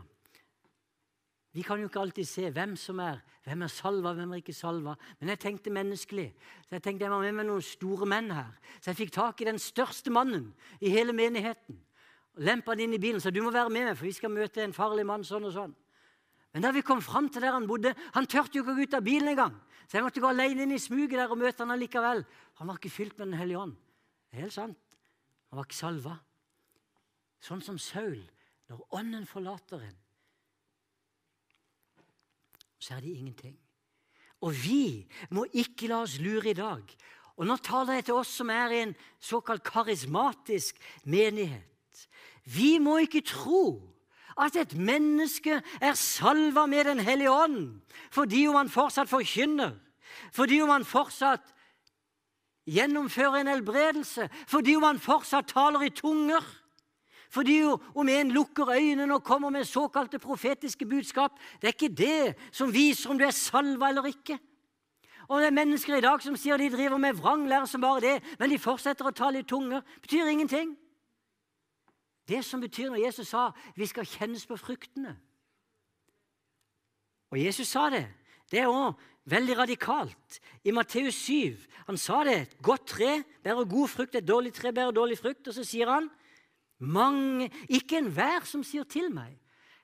[1.53, 4.55] Vi kan jo ikke alltid se hvem som er hvem er salva, hvem er ikke
[4.55, 4.95] salva.
[5.19, 6.29] Men jeg tenkte menneskelig.
[6.69, 8.53] Så jeg tenkte jeg var med meg noen store menn her.
[8.79, 11.81] Så jeg fikk tak i den største mannen i hele menigheten.
[12.41, 14.63] Lempa han inn i bilen sa du må være med meg, for vi skal møte
[14.63, 15.75] en farlig mann sånn og sånn.
[16.55, 18.85] Men da vi kom fram til der han bodde Han turte jo ikke å gå
[18.85, 19.55] ut av bilen engang.
[19.89, 22.23] Så jeg måtte gå alene inn i smuget der og møte han allikevel.
[22.61, 23.75] Han var ikke fylt med Den hellige ånd.
[24.31, 24.79] Det er helt sant.
[25.51, 26.15] Han var ikke salva.
[27.43, 28.21] Sånn som Saul.
[28.71, 29.99] Når ånden forlater en,
[32.83, 33.57] så er det ingenting.
[34.43, 36.83] Og vi må ikke la oss lure i dag.
[37.39, 42.07] Og nå taler jeg til oss som er i en såkalt karismatisk menighet.
[42.45, 43.79] Vi må ikke tro
[44.41, 47.81] at et menneske er salva med Den hellige ånd
[48.11, 49.77] fordi om han fortsatt forkynner,
[50.33, 51.53] fordi om han fortsatt
[52.67, 56.43] gjennomfører en helbredelse, fordi om han fortsatt taler i tunger.
[57.33, 57.63] Fordi
[57.95, 62.73] om en lukker øynene og kommer med såkalte profetiske budskap, det er ikke det som
[62.75, 64.37] viser om du er salva eller ikke.
[65.29, 68.17] Og det er mennesker i dag som sier de driver med vranglære som bare det,
[68.39, 69.81] men de fortsetter å tale i tunger.
[70.03, 70.77] betyr ingenting.
[72.29, 75.17] Det som betyr når Jesus sa vi skal kjennes på fruktene.
[77.33, 78.07] Og Jesus sa det.
[78.51, 80.41] Det er òg veldig radikalt.
[80.65, 81.57] I Matteus 7
[81.87, 82.41] han sa det.
[82.43, 85.49] Et godt tre bærer god frukt, et dårlig tre bærer dårlig frukt.
[85.49, 86.11] Og så sier han
[86.83, 89.39] mange, ikke enhver som sier til meg,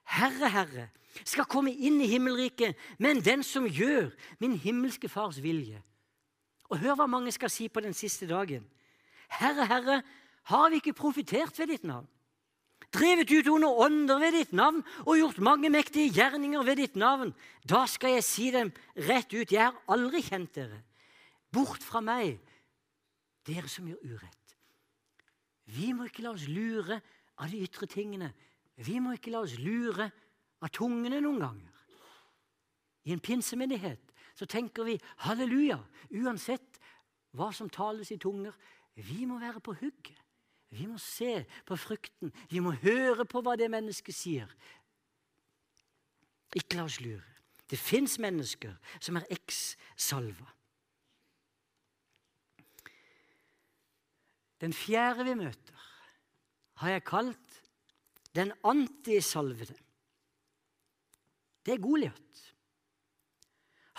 [0.09, 0.87] Herre, Herre,
[1.25, 5.81] skal komme inn i himmelriket, men den som gjør min himmelske Fars vilje.
[6.69, 8.65] Og hør hva mange skal si på den siste dagen.
[9.29, 9.99] Herre, Herre,
[10.49, 12.07] har vi ikke profitert ved ditt navn?
[12.93, 17.35] Drevet ut onde ånder ved ditt navn og gjort mange mektige gjerninger ved ditt navn?
[17.61, 20.81] Da skal jeg si dem rett ut, jeg har aldri kjent dere.
[21.53, 22.39] Bort fra meg,
[23.45, 24.38] dere som gjør urett.
[25.69, 26.99] Vi må ikke la oss lure
[27.39, 28.31] av de ytre tingene.
[28.79, 30.09] Vi må ikke la oss lure
[30.59, 31.83] av tungene noen ganger.
[33.07, 35.79] I en pinsemenighet så tenker vi halleluja,
[36.21, 36.79] uansett
[37.35, 38.55] hva som tales i tunger.
[38.95, 40.17] Vi må være på hugget.
[40.69, 42.31] Vi må se på frukten.
[42.49, 44.51] Vi må høre på hva det mennesket sier.
[46.55, 47.25] Ikke la oss lure.
[47.69, 50.47] Det fins mennesker som er eks-salva.
[54.59, 55.75] Den fjerde vi møter,
[56.83, 57.59] har jeg kalt
[58.35, 59.75] den antisalvede.
[61.65, 62.43] Det er Goliat.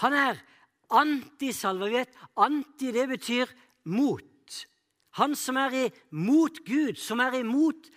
[0.00, 0.38] Han er
[0.90, 1.88] antisalva.
[1.92, 2.04] Vi
[2.40, 3.52] anti det betyr
[3.84, 4.26] mot.
[5.18, 5.76] Han som er
[6.12, 7.90] imot Gud, som er imot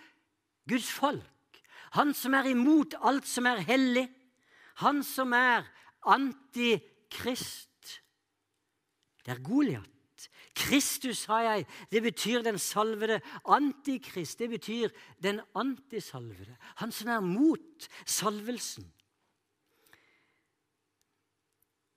[0.68, 1.62] Guds folk.
[1.94, 4.08] Han som er imot alt som er hellig.
[4.82, 5.66] Han som er
[6.10, 7.70] antikrist.
[9.24, 9.93] Det er Goliat.
[10.54, 13.20] Kristus, sa jeg, det betyr den salvede.
[13.44, 14.88] Antikrist, det betyr
[15.22, 16.56] den antisalvede.
[16.76, 18.86] Han som er mot salvelsen.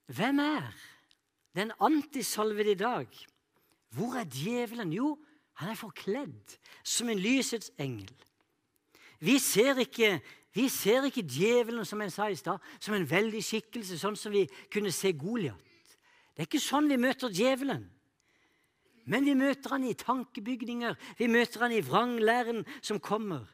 [0.07, 0.71] Hvem er
[1.55, 3.07] den antisalvede i dag?
[3.89, 4.93] Hvor er djevelen?
[4.93, 5.17] Jo,
[5.53, 8.13] han er forkledd som en lysets engel.
[9.19, 10.19] Vi ser ikke,
[10.53, 14.33] vi ser ikke djevelen som jeg sa i sted, som en veldig skikkelse, sånn som
[14.33, 15.61] vi kunne se Goliat.
[16.33, 17.87] Det er ikke sånn vi møter djevelen.
[19.07, 23.45] Men vi møter han i tankebygninger, vi møter han i vranglæren som kommer.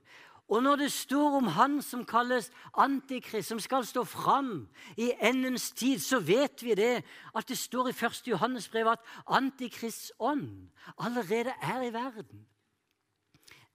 [0.49, 5.71] Og når det står om han som kalles Antikrist, som skal stå fram i endens
[5.71, 7.03] tid, så vet vi det
[7.35, 8.27] at det står i 1.
[8.27, 12.45] Johannes brev at Antikrists ånd allerede er i verden.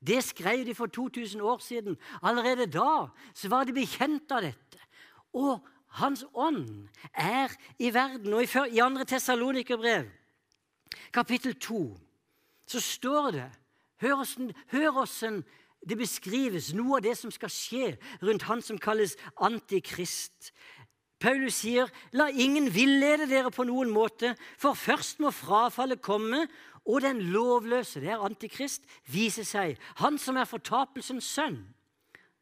[0.06, 1.96] Det skrev de for 2000 år siden.
[2.22, 4.78] Allerede da så var de bekjent av dette.
[5.32, 5.66] Og
[5.98, 8.34] hans ånd er i verden.
[8.34, 9.04] Og i 2.
[9.04, 10.06] Tessalonikerbrev
[11.12, 11.98] kapittel 2,
[12.66, 13.48] så står det
[13.98, 15.42] Hør åssen
[15.88, 20.52] det beskrives noe av det som skal skje rundt han som kalles antikrist.
[21.18, 26.46] Paulus sier, 'La ingen villede dere på noen måte, for først må frafallet komme,
[26.86, 31.66] og den lovløse, det er Antikrist, vise seg, han som er fortapelsens sønn.'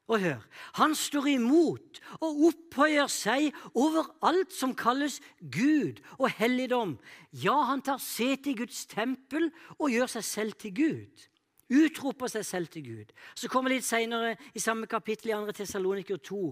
[0.06, 0.42] Og hør,
[0.78, 6.94] han står imot og opphøyer seg over alt som kalles Gud og helligdom.
[7.34, 9.50] Ja, han tar sete i Guds tempel
[9.80, 11.26] og gjør seg selv til Gud.
[11.66, 13.14] Utroper seg selv til Gud.
[13.34, 15.54] Så kommer litt senere i samme kapittel i 2.
[15.58, 16.42] Tessaloniker 2.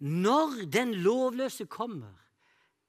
[0.00, 2.14] Når den lovløse kommer,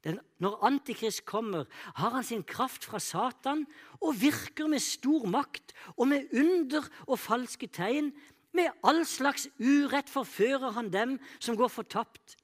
[0.06, 1.66] den, når Antikrist kommer,
[1.98, 3.66] har han sin kraft fra Satan
[4.00, 8.14] og virker med stor makt og med under og falske tegn
[8.56, 12.38] med all slags urett forfører han dem som går fortapt.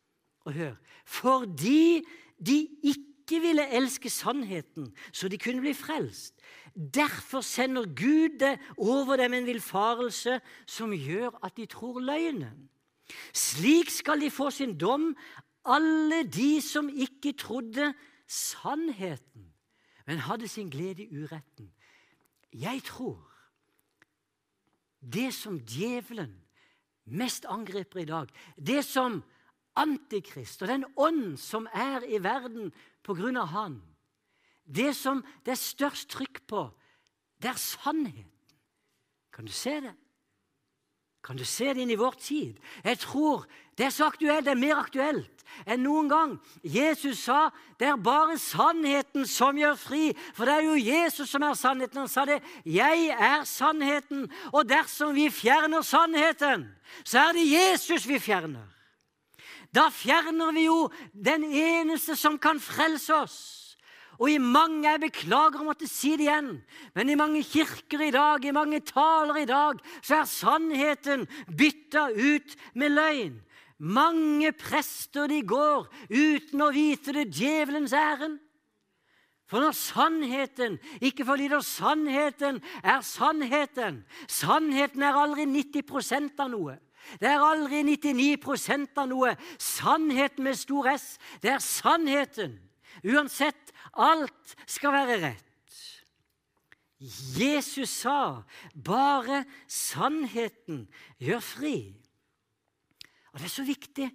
[0.45, 2.03] Og hør Fordi
[2.45, 6.35] de ikke ville elske sannheten, så de kunne bli frelst.
[6.75, 12.69] Derfor sender Gud det over dem en villfarelse som gjør at de tror løgnen.
[13.33, 15.15] Slik skal de få sin dom,
[15.65, 17.93] alle de som ikke trodde
[18.27, 19.53] sannheten,
[20.07, 21.71] men hadde sin glede i uretten.
[22.53, 23.30] Jeg tror
[25.01, 26.33] det som djevelen
[27.11, 29.21] mest angriper i dag, det som
[29.79, 32.73] Antikrist og den ånd som er i verden
[33.39, 33.77] av han,
[34.67, 36.65] det som det er størst trykk på,
[37.41, 38.27] det er sannheten.
[39.31, 39.95] Kan du se det?
[41.21, 42.57] Kan du se det inn i vår tid?
[42.83, 43.45] Jeg tror
[43.77, 46.33] det er så aktuelt, det er mer aktuelt enn noen gang.
[46.63, 47.49] Jesus sa
[47.79, 50.11] det er bare sannheten som gjør fri.
[50.35, 52.01] For det er jo Jesus som er sannheten.
[52.03, 52.39] Han sa det.
[52.65, 54.27] Jeg er sannheten.
[54.51, 56.69] Og dersom vi fjerner sannheten,
[57.03, 58.67] så er det Jesus vi fjerner.
[59.71, 63.39] Da fjerner vi jo den eneste som kan frelse oss.
[64.21, 66.51] Og i mange jeg beklager å måtte si det igjen,
[66.93, 72.11] men i mange kirker i dag, i mange taler i dag, så er sannheten bytta
[72.13, 73.39] ut med løgn.
[73.81, 78.37] Mange prester de går uten å vite det djevelens ærend.
[79.49, 84.03] For når sannheten ikke forlider sannheten, er sannheten.
[84.29, 86.77] Sannheten er aldri 90 av noe.
[87.19, 88.37] Det er aldri 99
[89.01, 89.33] av noe.
[89.57, 92.59] Sannheten med stor S, det er sannheten.
[93.01, 95.47] Uansett Alt skal være rett.
[97.01, 98.43] Jesus sa
[98.77, 100.85] bare sannheten
[101.19, 101.75] gjør fri.
[103.33, 104.07] Og Det er så viktig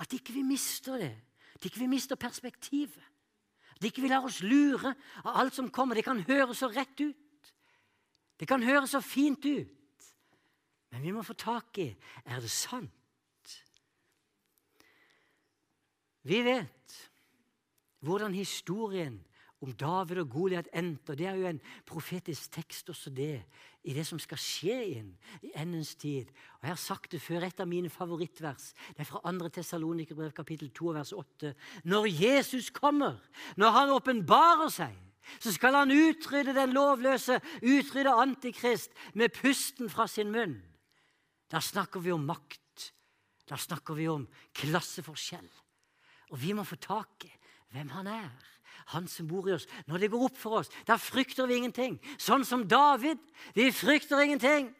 [0.00, 1.12] at ikke vi mister det,
[1.54, 3.02] at ikke vi mister perspektivet.
[3.76, 5.94] At ikke vi lar oss lure av alt som kommer.
[5.94, 7.52] Det kan høres så rett ut.
[8.40, 9.76] Det kan høres så fint ut.
[10.90, 11.90] Men vi må få tak i
[12.24, 12.90] er det sant.
[16.24, 16.96] Vi vet
[18.00, 19.20] hvordan historien
[19.60, 21.14] om David og Goliat endte.
[21.16, 23.42] Det er jo en profetisk tekst også, det,
[23.84, 25.10] i det som skal skje inn
[25.44, 26.30] i endens tid.
[26.60, 28.72] Og Jeg har sagt det før, et av mine favorittvers.
[28.96, 29.48] Det er fra 2.
[29.60, 31.52] Tessalonikerbrev kapittel 2 vers 8.
[31.84, 33.20] Når Jesus kommer,
[33.56, 34.96] når han åpenbarer seg,
[35.38, 40.56] så skal han utrydde den lovløse, utrydde Antikrist med pusten fra sin munn.
[41.50, 42.92] Da snakker vi om makt.
[43.44, 44.24] Da snakker vi om
[44.56, 45.48] klasseforskjell.
[46.30, 47.32] Og vi må få tak i
[47.74, 48.30] hvem han er.
[48.94, 49.68] Han som bor i oss.
[49.86, 51.98] Når det går opp for oss, da frykter vi ingenting.
[52.18, 53.20] Sånn som David.
[53.54, 54.72] Vi frykter ingenting.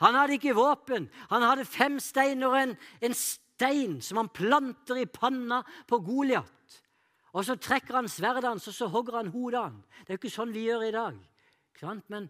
[0.00, 1.10] Han hadde ikke våpen.
[1.28, 6.78] Han hadde fem steiner og en, en stein som han planter i panna på Goliat.
[7.36, 9.98] Og så trekker han sverdet hans, og så hogger han hodet hans.
[10.00, 11.20] Det er jo ikke sånn vi gjør i dag.
[12.10, 12.26] Men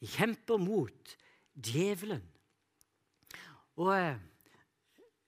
[0.00, 1.14] vi kjemper mot
[1.54, 2.24] djevelen.
[3.80, 4.16] Og eh,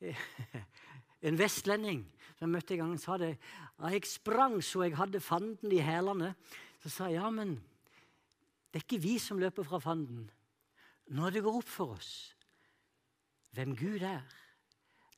[1.27, 2.03] en vestlending
[2.37, 3.37] som jeg møtte en gang, sa det.
[3.77, 6.35] Da jeg sprang så jeg hadde fanden i hælene,
[6.81, 7.57] så sa jeg ja, men
[8.73, 10.31] det er ikke vi som løper fra fanden.
[11.07, 12.11] Når det går opp for oss
[13.57, 14.25] hvem Gud er,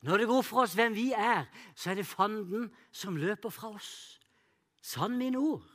[0.06, 3.50] når det går opp for oss hvem vi er, så er det fanden som løper
[3.50, 4.20] fra oss.
[4.82, 5.66] Sann mine ord.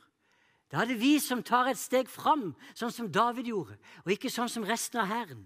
[0.72, 4.32] Da er det vi som tar et steg fram, sånn som David gjorde, og ikke
[4.32, 5.44] sånn som resten av hæren.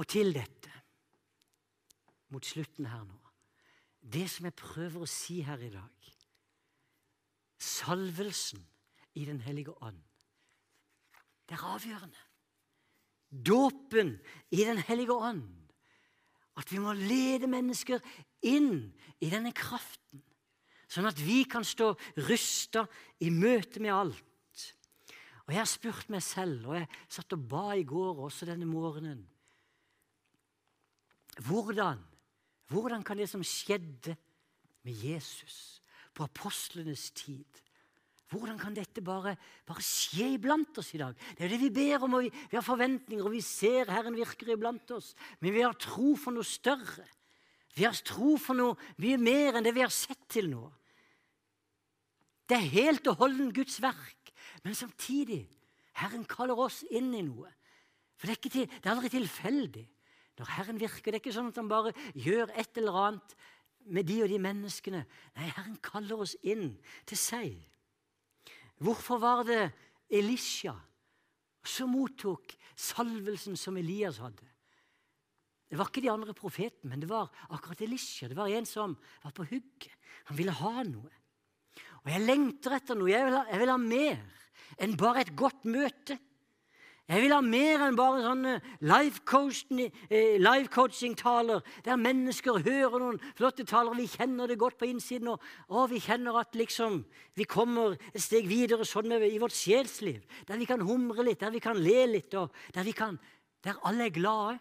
[0.00, 0.69] Og til dette
[2.30, 3.18] mot slutten her nå.
[4.00, 6.10] Det som jeg prøver å si her i dag
[7.60, 8.62] Salvelsen
[9.20, 9.98] i Den hellige ånd.
[11.44, 12.22] Det er avgjørende.
[13.28, 14.14] Dåpen
[14.50, 15.44] i Den hellige ånd.
[16.56, 18.00] At vi må lede mennesker
[18.46, 20.22] inn i denne kraften,
[20.90, 21.92] sånn at vi kan stå
[22.26, 22.86] rusta
[23.22, 24.64] i møte med alt.
[25.46, 28.68] Og Jeg har spurt meg selv, og jeg satt og ba i går også denne
[28.70, 29.26] morgenen
[31.40, 32.02] Hvordan
[32.70, 34.14] hvordan kan det som skjedde
[34.86, 35.80] med Jesus
[36.14, 37.46] på apostlenes tid,
[38.30, 39.32] Hvordan kan dette bare,
[39.66, 41.16] bare skje iblant oss i dag?
[41.34, 44.14] Det er det vi ber om, og vi, vi har forventninger, og vi ser Herren
[44.14, 45.16] virker iblant oss.
[45.42, 47.08] Men vi har tro for noe større.
[47.74, 50.62] Vi har tro for noe mye mer enn det vi har sett til nå.
[52.46, 54.30] Det er helt og holdent Guds verk,
[54.62, 55.42] men samtidig
[55.98, 57.50] Herren kaller oss inn i noe.
[58.18, 59.86] For det er, til, det er aldri tilfeldig.
[60.40, 63.34] Når Herren virker, det er ikke sånn at han bare gjør et eller annet
[63.92, 65.02] med de og de menneskene.
[65.36, 66.72] Nei, Herren kaller oss inn
[67.08, 67.58] til seg.
[68.80, 69.66] Hvorfor var det
[70.08, 70.72] Elisha
[71.60, 74.48] som mottok salvelsen som Elias hadde?
[75.70, 78.26] Det var ikke de andre profetene, men det var akkurat Elisha.
[78.26, 79.92] Det var en som var på hugget.
[80.32, 81.12] Han ville ha noe.
[82.00, 83.12] Og jeg lengter etter noe.
[83.12, 84.24] Jeg vil ha, jeg vil ha mer
[84.80, 86.16] enn bare et godt møte.
[87.10, 93.66] Jeg vil ha mer enn bare sånne eh, life coaching-taler der mennesker hører noen flotte
[93.66, 95.32] taler, vi kjenner det godt på innsiden.
[95.32, 95.42] Og,
[95.74, 97.00] og vi kjenner at liksom,
[97.34, 100.22] vi kommer et steg videre sånn med, i vårt sjelsliv.
[100.46, 103.18] Der vi kan humre litt, der vi kan le litt, og der, vi kan,
[103.66, 104.60] der alle er glade,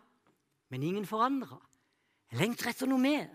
[0.74, 1.62] men ingen forandra.
[2.34, 3.30] Jeg lengter etter noe mer.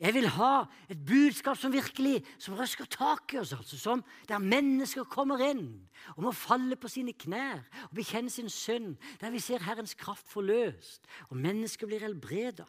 [0.00, 4.40] Jeg vil ha et budskap som virkelig som røsker tak i oss, altså, som der
[4.40, 5.66] mennesker kommer inn
[6.14, 10.24] og må falle på sine knær og bekjenne sin synd, der vi ser Herrens kraft
[10.32, 12.64] forløst, og mennesker blir helbreda.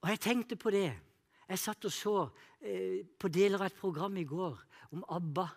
[0.00, 0.92] Og jeg tenkte på det.
[1.50, 2.14] Jeg satt og så
[2.62, 4.54] eh, på deler av et program i går
[4.94, 5.48] om ABBA.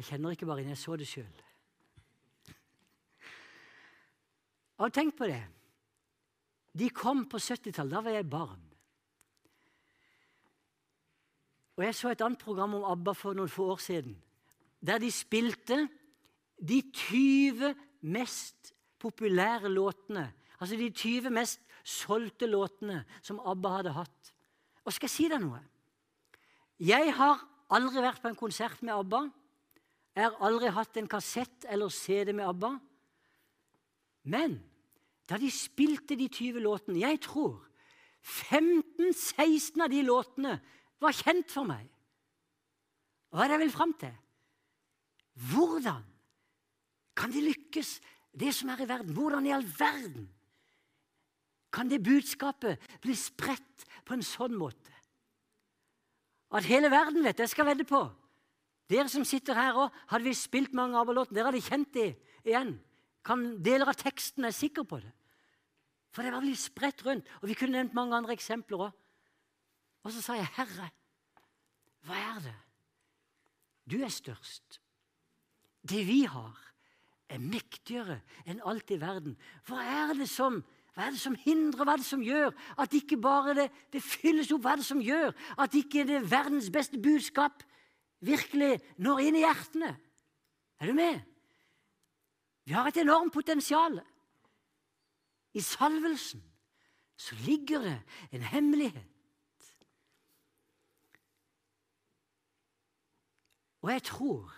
[0.00, 1.49] Jeg kjenner ikke bare inn, jeg så det sjøl.
[4.80, 5.42] Og tenk på det.
[6.72, 7.92] De kom på 70-tallet.
[7.92, 8.66] Da var jeg barn.
[11.76, 14.16] Og Jeg så et annet program om ABBA for noen få år siden.
[14.84, 15.86] Der de spilte
[16.60, 20.26] de 20 mest populære låtene.
[20.60, 24.32] Altså de 20 mest solgte låtene som ABBA hadde hatt.
[24.84, 25.60] Og skal jeg si deg noe?
[26.80, 27.40] Jeg har
[27.72, 29.22] aldri vært på en konsert med ABBA.
[30.16, 32.74] Jeg har aldri hatt en kassett eller CD med ABBA.
[34.28, 34.60] Men
[35.30, 37.60] da de spilte de 20 låtene Jeg tror
[38.20, 40.56] 15-16 av de låtene
[41.00, 41.86] var kjent for meg.
[43.30, 44.12] Hva er det jeg vil fram til?
[45.52, 46.02] Hvordan
[47.16, 47.94] kan det lykkes,
[48.36, 49.14] det som er i verden?
[49.16, 50.28] Hvordan i all verden
[51.70, 54.92] kan det budskapet bli spredt på en sånn måte?
[56.50, 58.02] At hele verden vet Jeg skal vedde på.
[58.90, 62.16] Dere som sitter her òg, hadde vi spilt mange av låtene, dere hadde kjent dem
[62.42, 62.74] igjen.
[63.22, 65.12] Kan deler av teksten er sikker på det.
[66.10, 67.28] For det var litt spredt rundt.
[67.42, 68.96] Og vi kunne nevnt mange andre eksempler òg.
[70.02, 70.90] Og så sa jeg, 'Herre,
[72.06, 72.56] hva er det?
[73.90, 74.80] Du er størst.
[75.82, 76.56] Det vi har,
[77.28, 79.36] er mektigere enn alt i verden.
[79.66, 82.50] Hva er det som hva er det som hindrer, hva er det som gjør
[82.82, 84.64] at ikke bare det, det fylles opp?
[84.64, 85.30] Hva er det som gjør
[85.62, 87.62] at ikke det verdens beste budskap
[88.26, 89.92] virkelig når inn i hjertene?
[90.80, 91.20] Er du med?
[92.66, 94.00] Vi har et enormt potensial.
[95.54, 96.42] I salvelsen
[97.16, 97.96] så ligger det
[98.32, 99.08] en hemmelighet.
[103.80, 104.54] Og jeg tror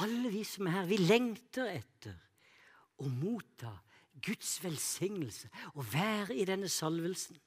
[0.00, 2.16] alle vi som er her, vi lengter etter
[3.00, 3.72] å motta
[4.20, 7.38] Guds velsignelse og være i denne salvelsen.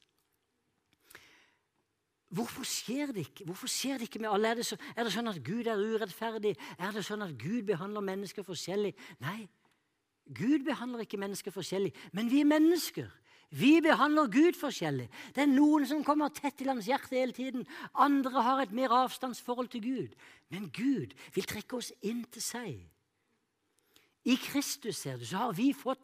[2.34, 4.50] Hvorfor skjer det ikke Hvorfor skjer det ikke med alle?
[4.50, 6.56] Er det, så, er det sånn at Gud er urettferdig?
[6.82, 8.96] Er det sånn at Gud behandler mennesker forskjellig?
[9.22, 9.44] Nei,
[10.32, 13.10] Gud behandler ikke mennesker forskjellig, men vi er mennesker.
[13.54, 15.10] Vi behandler Gud forskjellig.
[15.36, 17.68] Det er noen som kommer tett til hans hjerte hele tiden.
[17.94, 20.16] Andre har et mer avstandsforhold til Gud.
[20.50, 22.80] Men Gud vil trekke oss inn til seg.
[24.26, 26.02] I Kristus ser du, så har vi fått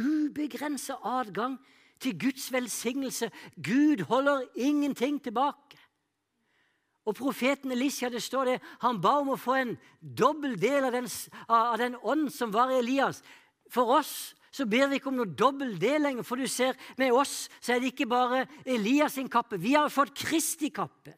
[0.00, 1.58] ubegrenset adgang
[2.02, 3.30] til Guds velsignelse.
[3.54, 5.78] Gud holder ingenting tilbake.
[7.04, 10.94] Og profeten Elisha, det står det, han ba om å få en dobbel del av
[10.96, 11.08] den,
[11.52, 13.20] av den ånd som var i Elias.
[13.72, 17.12] For oss så ber vi ikke om noe dobbel del lenger, for du ser, med
[17.12, 19.58] oss så er det ikke bare Elias sin kappe.
[19.60, 21.16] Vi har fått Kristi kappe.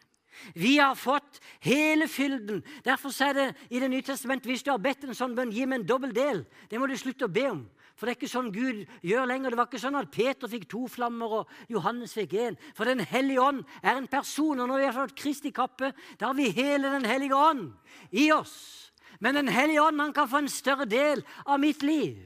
[0.54, 2.62] Vi har fått hele fylden.
[2.84, 5.66] Derfor er det i Det nye testamentet hvis du har bedt en sånn bønn, gi
[5.66, 6.44] meg en dobbel del.
[6.68, 7.62] Det må du slutte å be om.
[7.96, 9.52] For det er ikke sånn Gud gjør lenger.
[9.52, 12.58] Det var ikke sånn at Peter fikk to flammer og Johannes fikk én.
[12.76, 16.28] For Den hellige ånd er en person, og når vi har fått Kristi kappe, da
[16.28, 17.70] har vi hele Den hellige ånd
[18.12, 18.92] i oss.
[19.20, 22.20] Men Den hellige ånd han kan få en større del av mitt liv.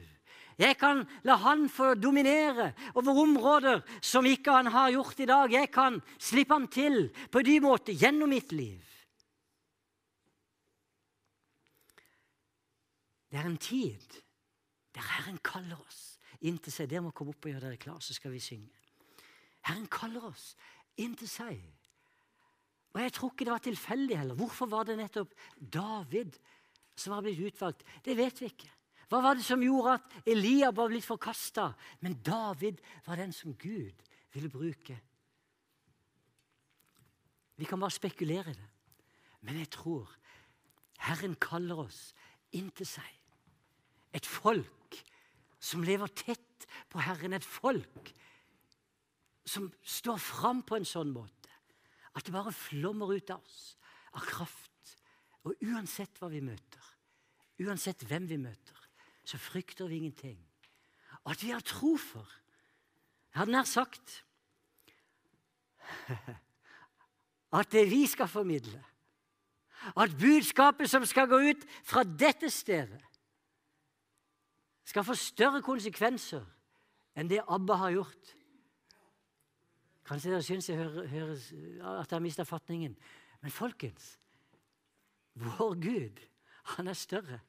[0.59, 5.53] Jeg kan la han få dominere over områder som ikke han har gjort i dag.
[5.55, 8.83] Jeg kan slippe han til på en ny måte gjennom mitt liv.
[13.31, 14.19] Det er en tid
[14.95, 16.89] der Herren kaller oss inn til seg.
[16.89, 18.71] Dere må komme opp og gjøre dere klar, så skal vi synge.
[19.67, 20.51] Herren kaller oss
[20.99, 21.61] inntil seg.
[22.91, 24.35] Og Jeg tror ikke det var tilfeldig heller.
[24.35, 26.35] Hvorfor var det nettopp David
[26.95, 27.85] som var blitt utvalgt?
[28.03, 28.71] Det vet vi ikke.
[29.11, 33.55] Hva var det som gjorde at Eliab var blitt forkasta, men David var den som
[33.59, 34.97] Gud ville bruke?
[37.55, 38.69] Vi kan bare spekulere i det.
[39.41, 40.09] Men jeg tror
[41.01, 42.11] Herren kaller oss
[42.57, 43.20] inn til seg.
[44.13, 44.97] Et folk
[45.61, 47.33] som lever tett på Herren.
[47.37, 48.13] Et folk
[49.45, 51.49] som står fram på en sånn måte
[52.11, 53.75] at det bare flommer ut av oss
[54.17, 54.95] av kraft.
[55.47, 56.83] Og uansett hva vi møter,
[57.63, 58.77] uansett hvem vi møter,
[59.25, 60.37] så frykter vi ingenting.
[61.23, 62.37] Og at vi har tro for
[63.31, 64.17] Jeg hadde nær sagt
[67.59, 68.81] at det vi skal formidle,
[69.95, 72.99] at budskapet som skal gå ut fra dette stedet,
[74.91, 76.43] skal få større konsekvenser
[77.15, 78.33] enn det Abba har gjort.
[80.07, 82.95] Kanskje dere syns jeg hører, høres, at jeg har mista fatningen.
[83.41, 84.15] Men folkens,
[85.39, 86.19] vår Gud,
[86.75, 87.39] han er større.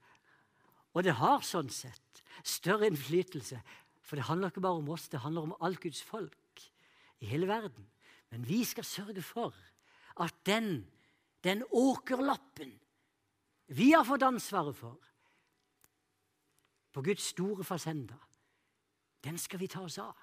[0.92, 3.58] Og det har sånn sett større innflytelse.
[4.02, 6.66] For det handler ikke bare om oss, det handler om alt Guds folk
[7.22, 7.86] i hele verden.
[8.30, 9.56] Men vi skal sørge for
[10.22, 10.84] at den,
[11.44, 12.74] den åkerlappen
[13.72, 15.11] vi har fått ansvaret for
[16.92, 18.18] på Guds store fasenda,
[19.24, 20.16] den skal vi ta oss av.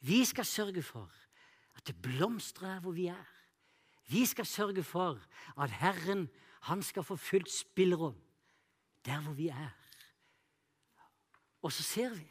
[0.00, 1.10] Vi skal sørge for
[1.76, 3.30] at det blomstrer der hvor vi er.
[4.06, 5.20] Vi skal sørge for
[5.56, 6.28] at Herren
[6.60, 8.16] han skal få fullt spillerom
[9.04, 9.72] der hvor vi er.
[11.62, 12.30] Og så ser vi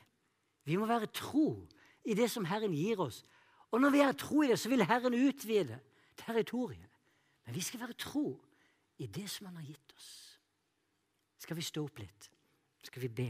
[0.64, 1.68] vi må være tro
[2.06, 3.24] i det som Herren gir oss.
[3.72, 5.80] Og når vi er tro i det, så vil Herren utvide
[6.18, 6.90] territoriet.
[7.46, 8.44] Men vi skal være tro
[8.98, 10.40] i det som Han har gitt oss.
[11.38, 12.30] Skal vi stå opp litt?
[12.84, 13.28] Skal vi be?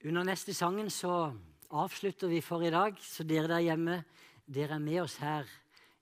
[0.00, 1.34] Under neste sangen så
[1.76, 2.96] avslutter vi for i dag.
[3.04, 3.98] Så dere der hjemme,
[4.48, 5.48] dere er med oss her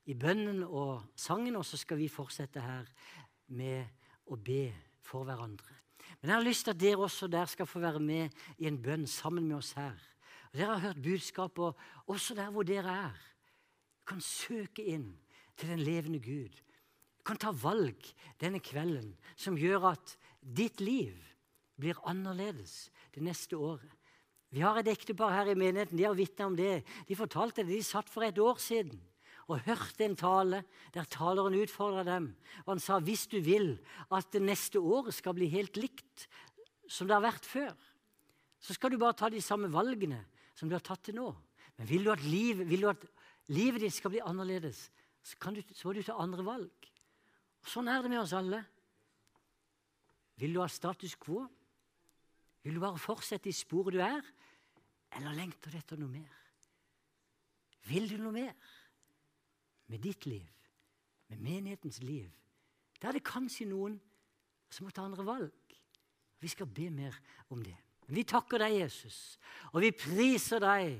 [0.06, 2.86] i bønnen og sangen, og så skal vi fortsette her
[3.50, 3.88] med
[4.30, 4.68] å be
[5.02, 5.74] for hverandre.
[6.20, 8.78] Men jeg har lyst til at dere også der skal få være med i en
[8.82, 9.98] bønn sammen med oss her.
[10.52, 13.18] Og dere har hørt budskapet, også der hvor dere er.
[13.98, 15.10] Du kan søke inn
[15.58, 16.54] til den levende Gud.
[17.18, 18.06] Du kan ta valg
[18.38, 21.18] denne kvelden som gjør at ditt liv
[21.78, 23.90] blir annerledes det neste året.
[24.48, 25.98] Vi har et ektepar her i menigheten.
[25.98, 26.80] De har vitna om det.
[27.08, 27.76] De fortalte det.
[27.76, 29.00] De satt for et år siden
[29.48, 32.30] og hørte en tale der taleren utfordra dem.
[32.66, 33.78] Og han sa hvis du vil
[34.12, 36.26] at det neste året skal bli helt likt
[36.88, 37.72] som det har vært før,
[38.60, 40.20] så skal du bare ta de samme valgene
[40.56, 41.30] som du har tatt til nå.
[41.78, 43.04] Men vil du at, liv, vil du at
[43.54, 44.88] livet ditt skal bli annerledes,
[45.22, 46.88] så, du, så må du ta andre valg.
[47.64, 48.60] Og sånn er det med oss alle.
[50.38, 51.46] Vil du ha status quo?
[52.68, 54.20] Vil du bare fortsette i sporet du er,
[55.16, 56.34] eller lengter du etter noe mer?
[57.88, 58.52] Vil du noe mer
[59.88, 60.44] med ditt liv,
[61.32, 62.26] med menighetens liv?
[63.00, 63.96] Da er det kanskje noen
[64.68, 65.78] som må ta andre valg.
[66.44, 67.16] Vi skal be mer
[67.48, 67.78] om det.
[68.12, 69.38] Vi takker deg, Jesus,
[69.72, 70.98] og vi priser deg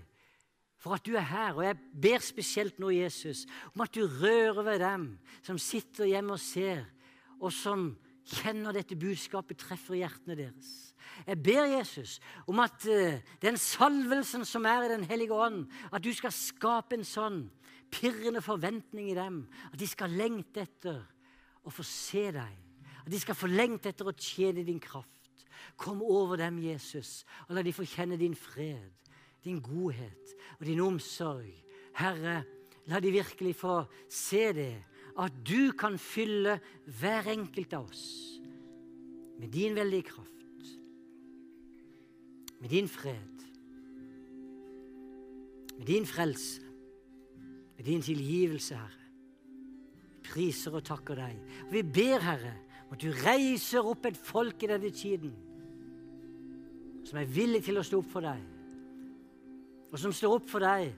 [0.80, 1.52] for at du er her.
[1.52, 3.44] Og jeg ber spesielt nå, Jesus,
[3.74, 5.08] om at du rører ved dem
[5.44, 6.86] som sitter hjemme og ser,
[7.36, 7.90] og som
[8.28, 10.72] kjenner dette budskapet treffer hjertene deres.
[11.26, 16.04] Jeg ber Jesus om at uh, den salvelsen som er i Den hellige ånd, at
[16.04, 17.46] du skal skape en sånn
[17.90, 19.46] pirrende forventning i dem.
[19.72, 21.00] At de skal lengte etter
[21.64, 22.58] å få se deg.
[23.04, 25.14] At de skal få lengte etter å tjene din kraft.
[25.78, 28.92] Kom over dem, Jesus, og la de få kjenne din fred,
[29.44, 31.50] din godhet og din omsorg.
[31.98, 32.42] Herre,
[32.88, 34.72] la de virkelig få se det
[35.18, 36.58] at du kan fylle
[37.00, 38.04] hver enkelt av oss
[39.38, 40.70] med din veldige kraft,
[42.60, 43.44] med din fred,
[45.78, 46.62] med din frelse,
[47.76, 48.94] med din tilgivelse, Herre.
[50.18, 51.36] Vi priser og takker deg.
[51.68, 52.54] Og vi ber, Herre,
[52.90, 55.34] at du reiser opp et folk i denne tiden
[57.08, 58.40] som er villig til å stå opp for deg,
[59.88, 60.90] og som står opp for deg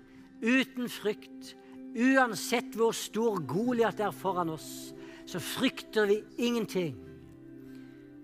[0.42, 1.52] uten frykt,
[1.96, 4.94] Uansett hvor stor Goliat er foran oss,
[5.26, 6.94] så frykter vi ingenting.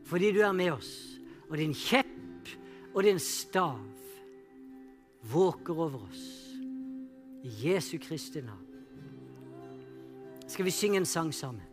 [0.07, 0.93] Fordi du er med oss,
[1.51, 2.15] og din kjepp
[2.95, 3.83] og din stav
[5.33, 6.27] våker over oss.
[7.43, 8.63] I Jesu Kristi navn.
[10.47, 11.66] Skal vi synge en sang sammen?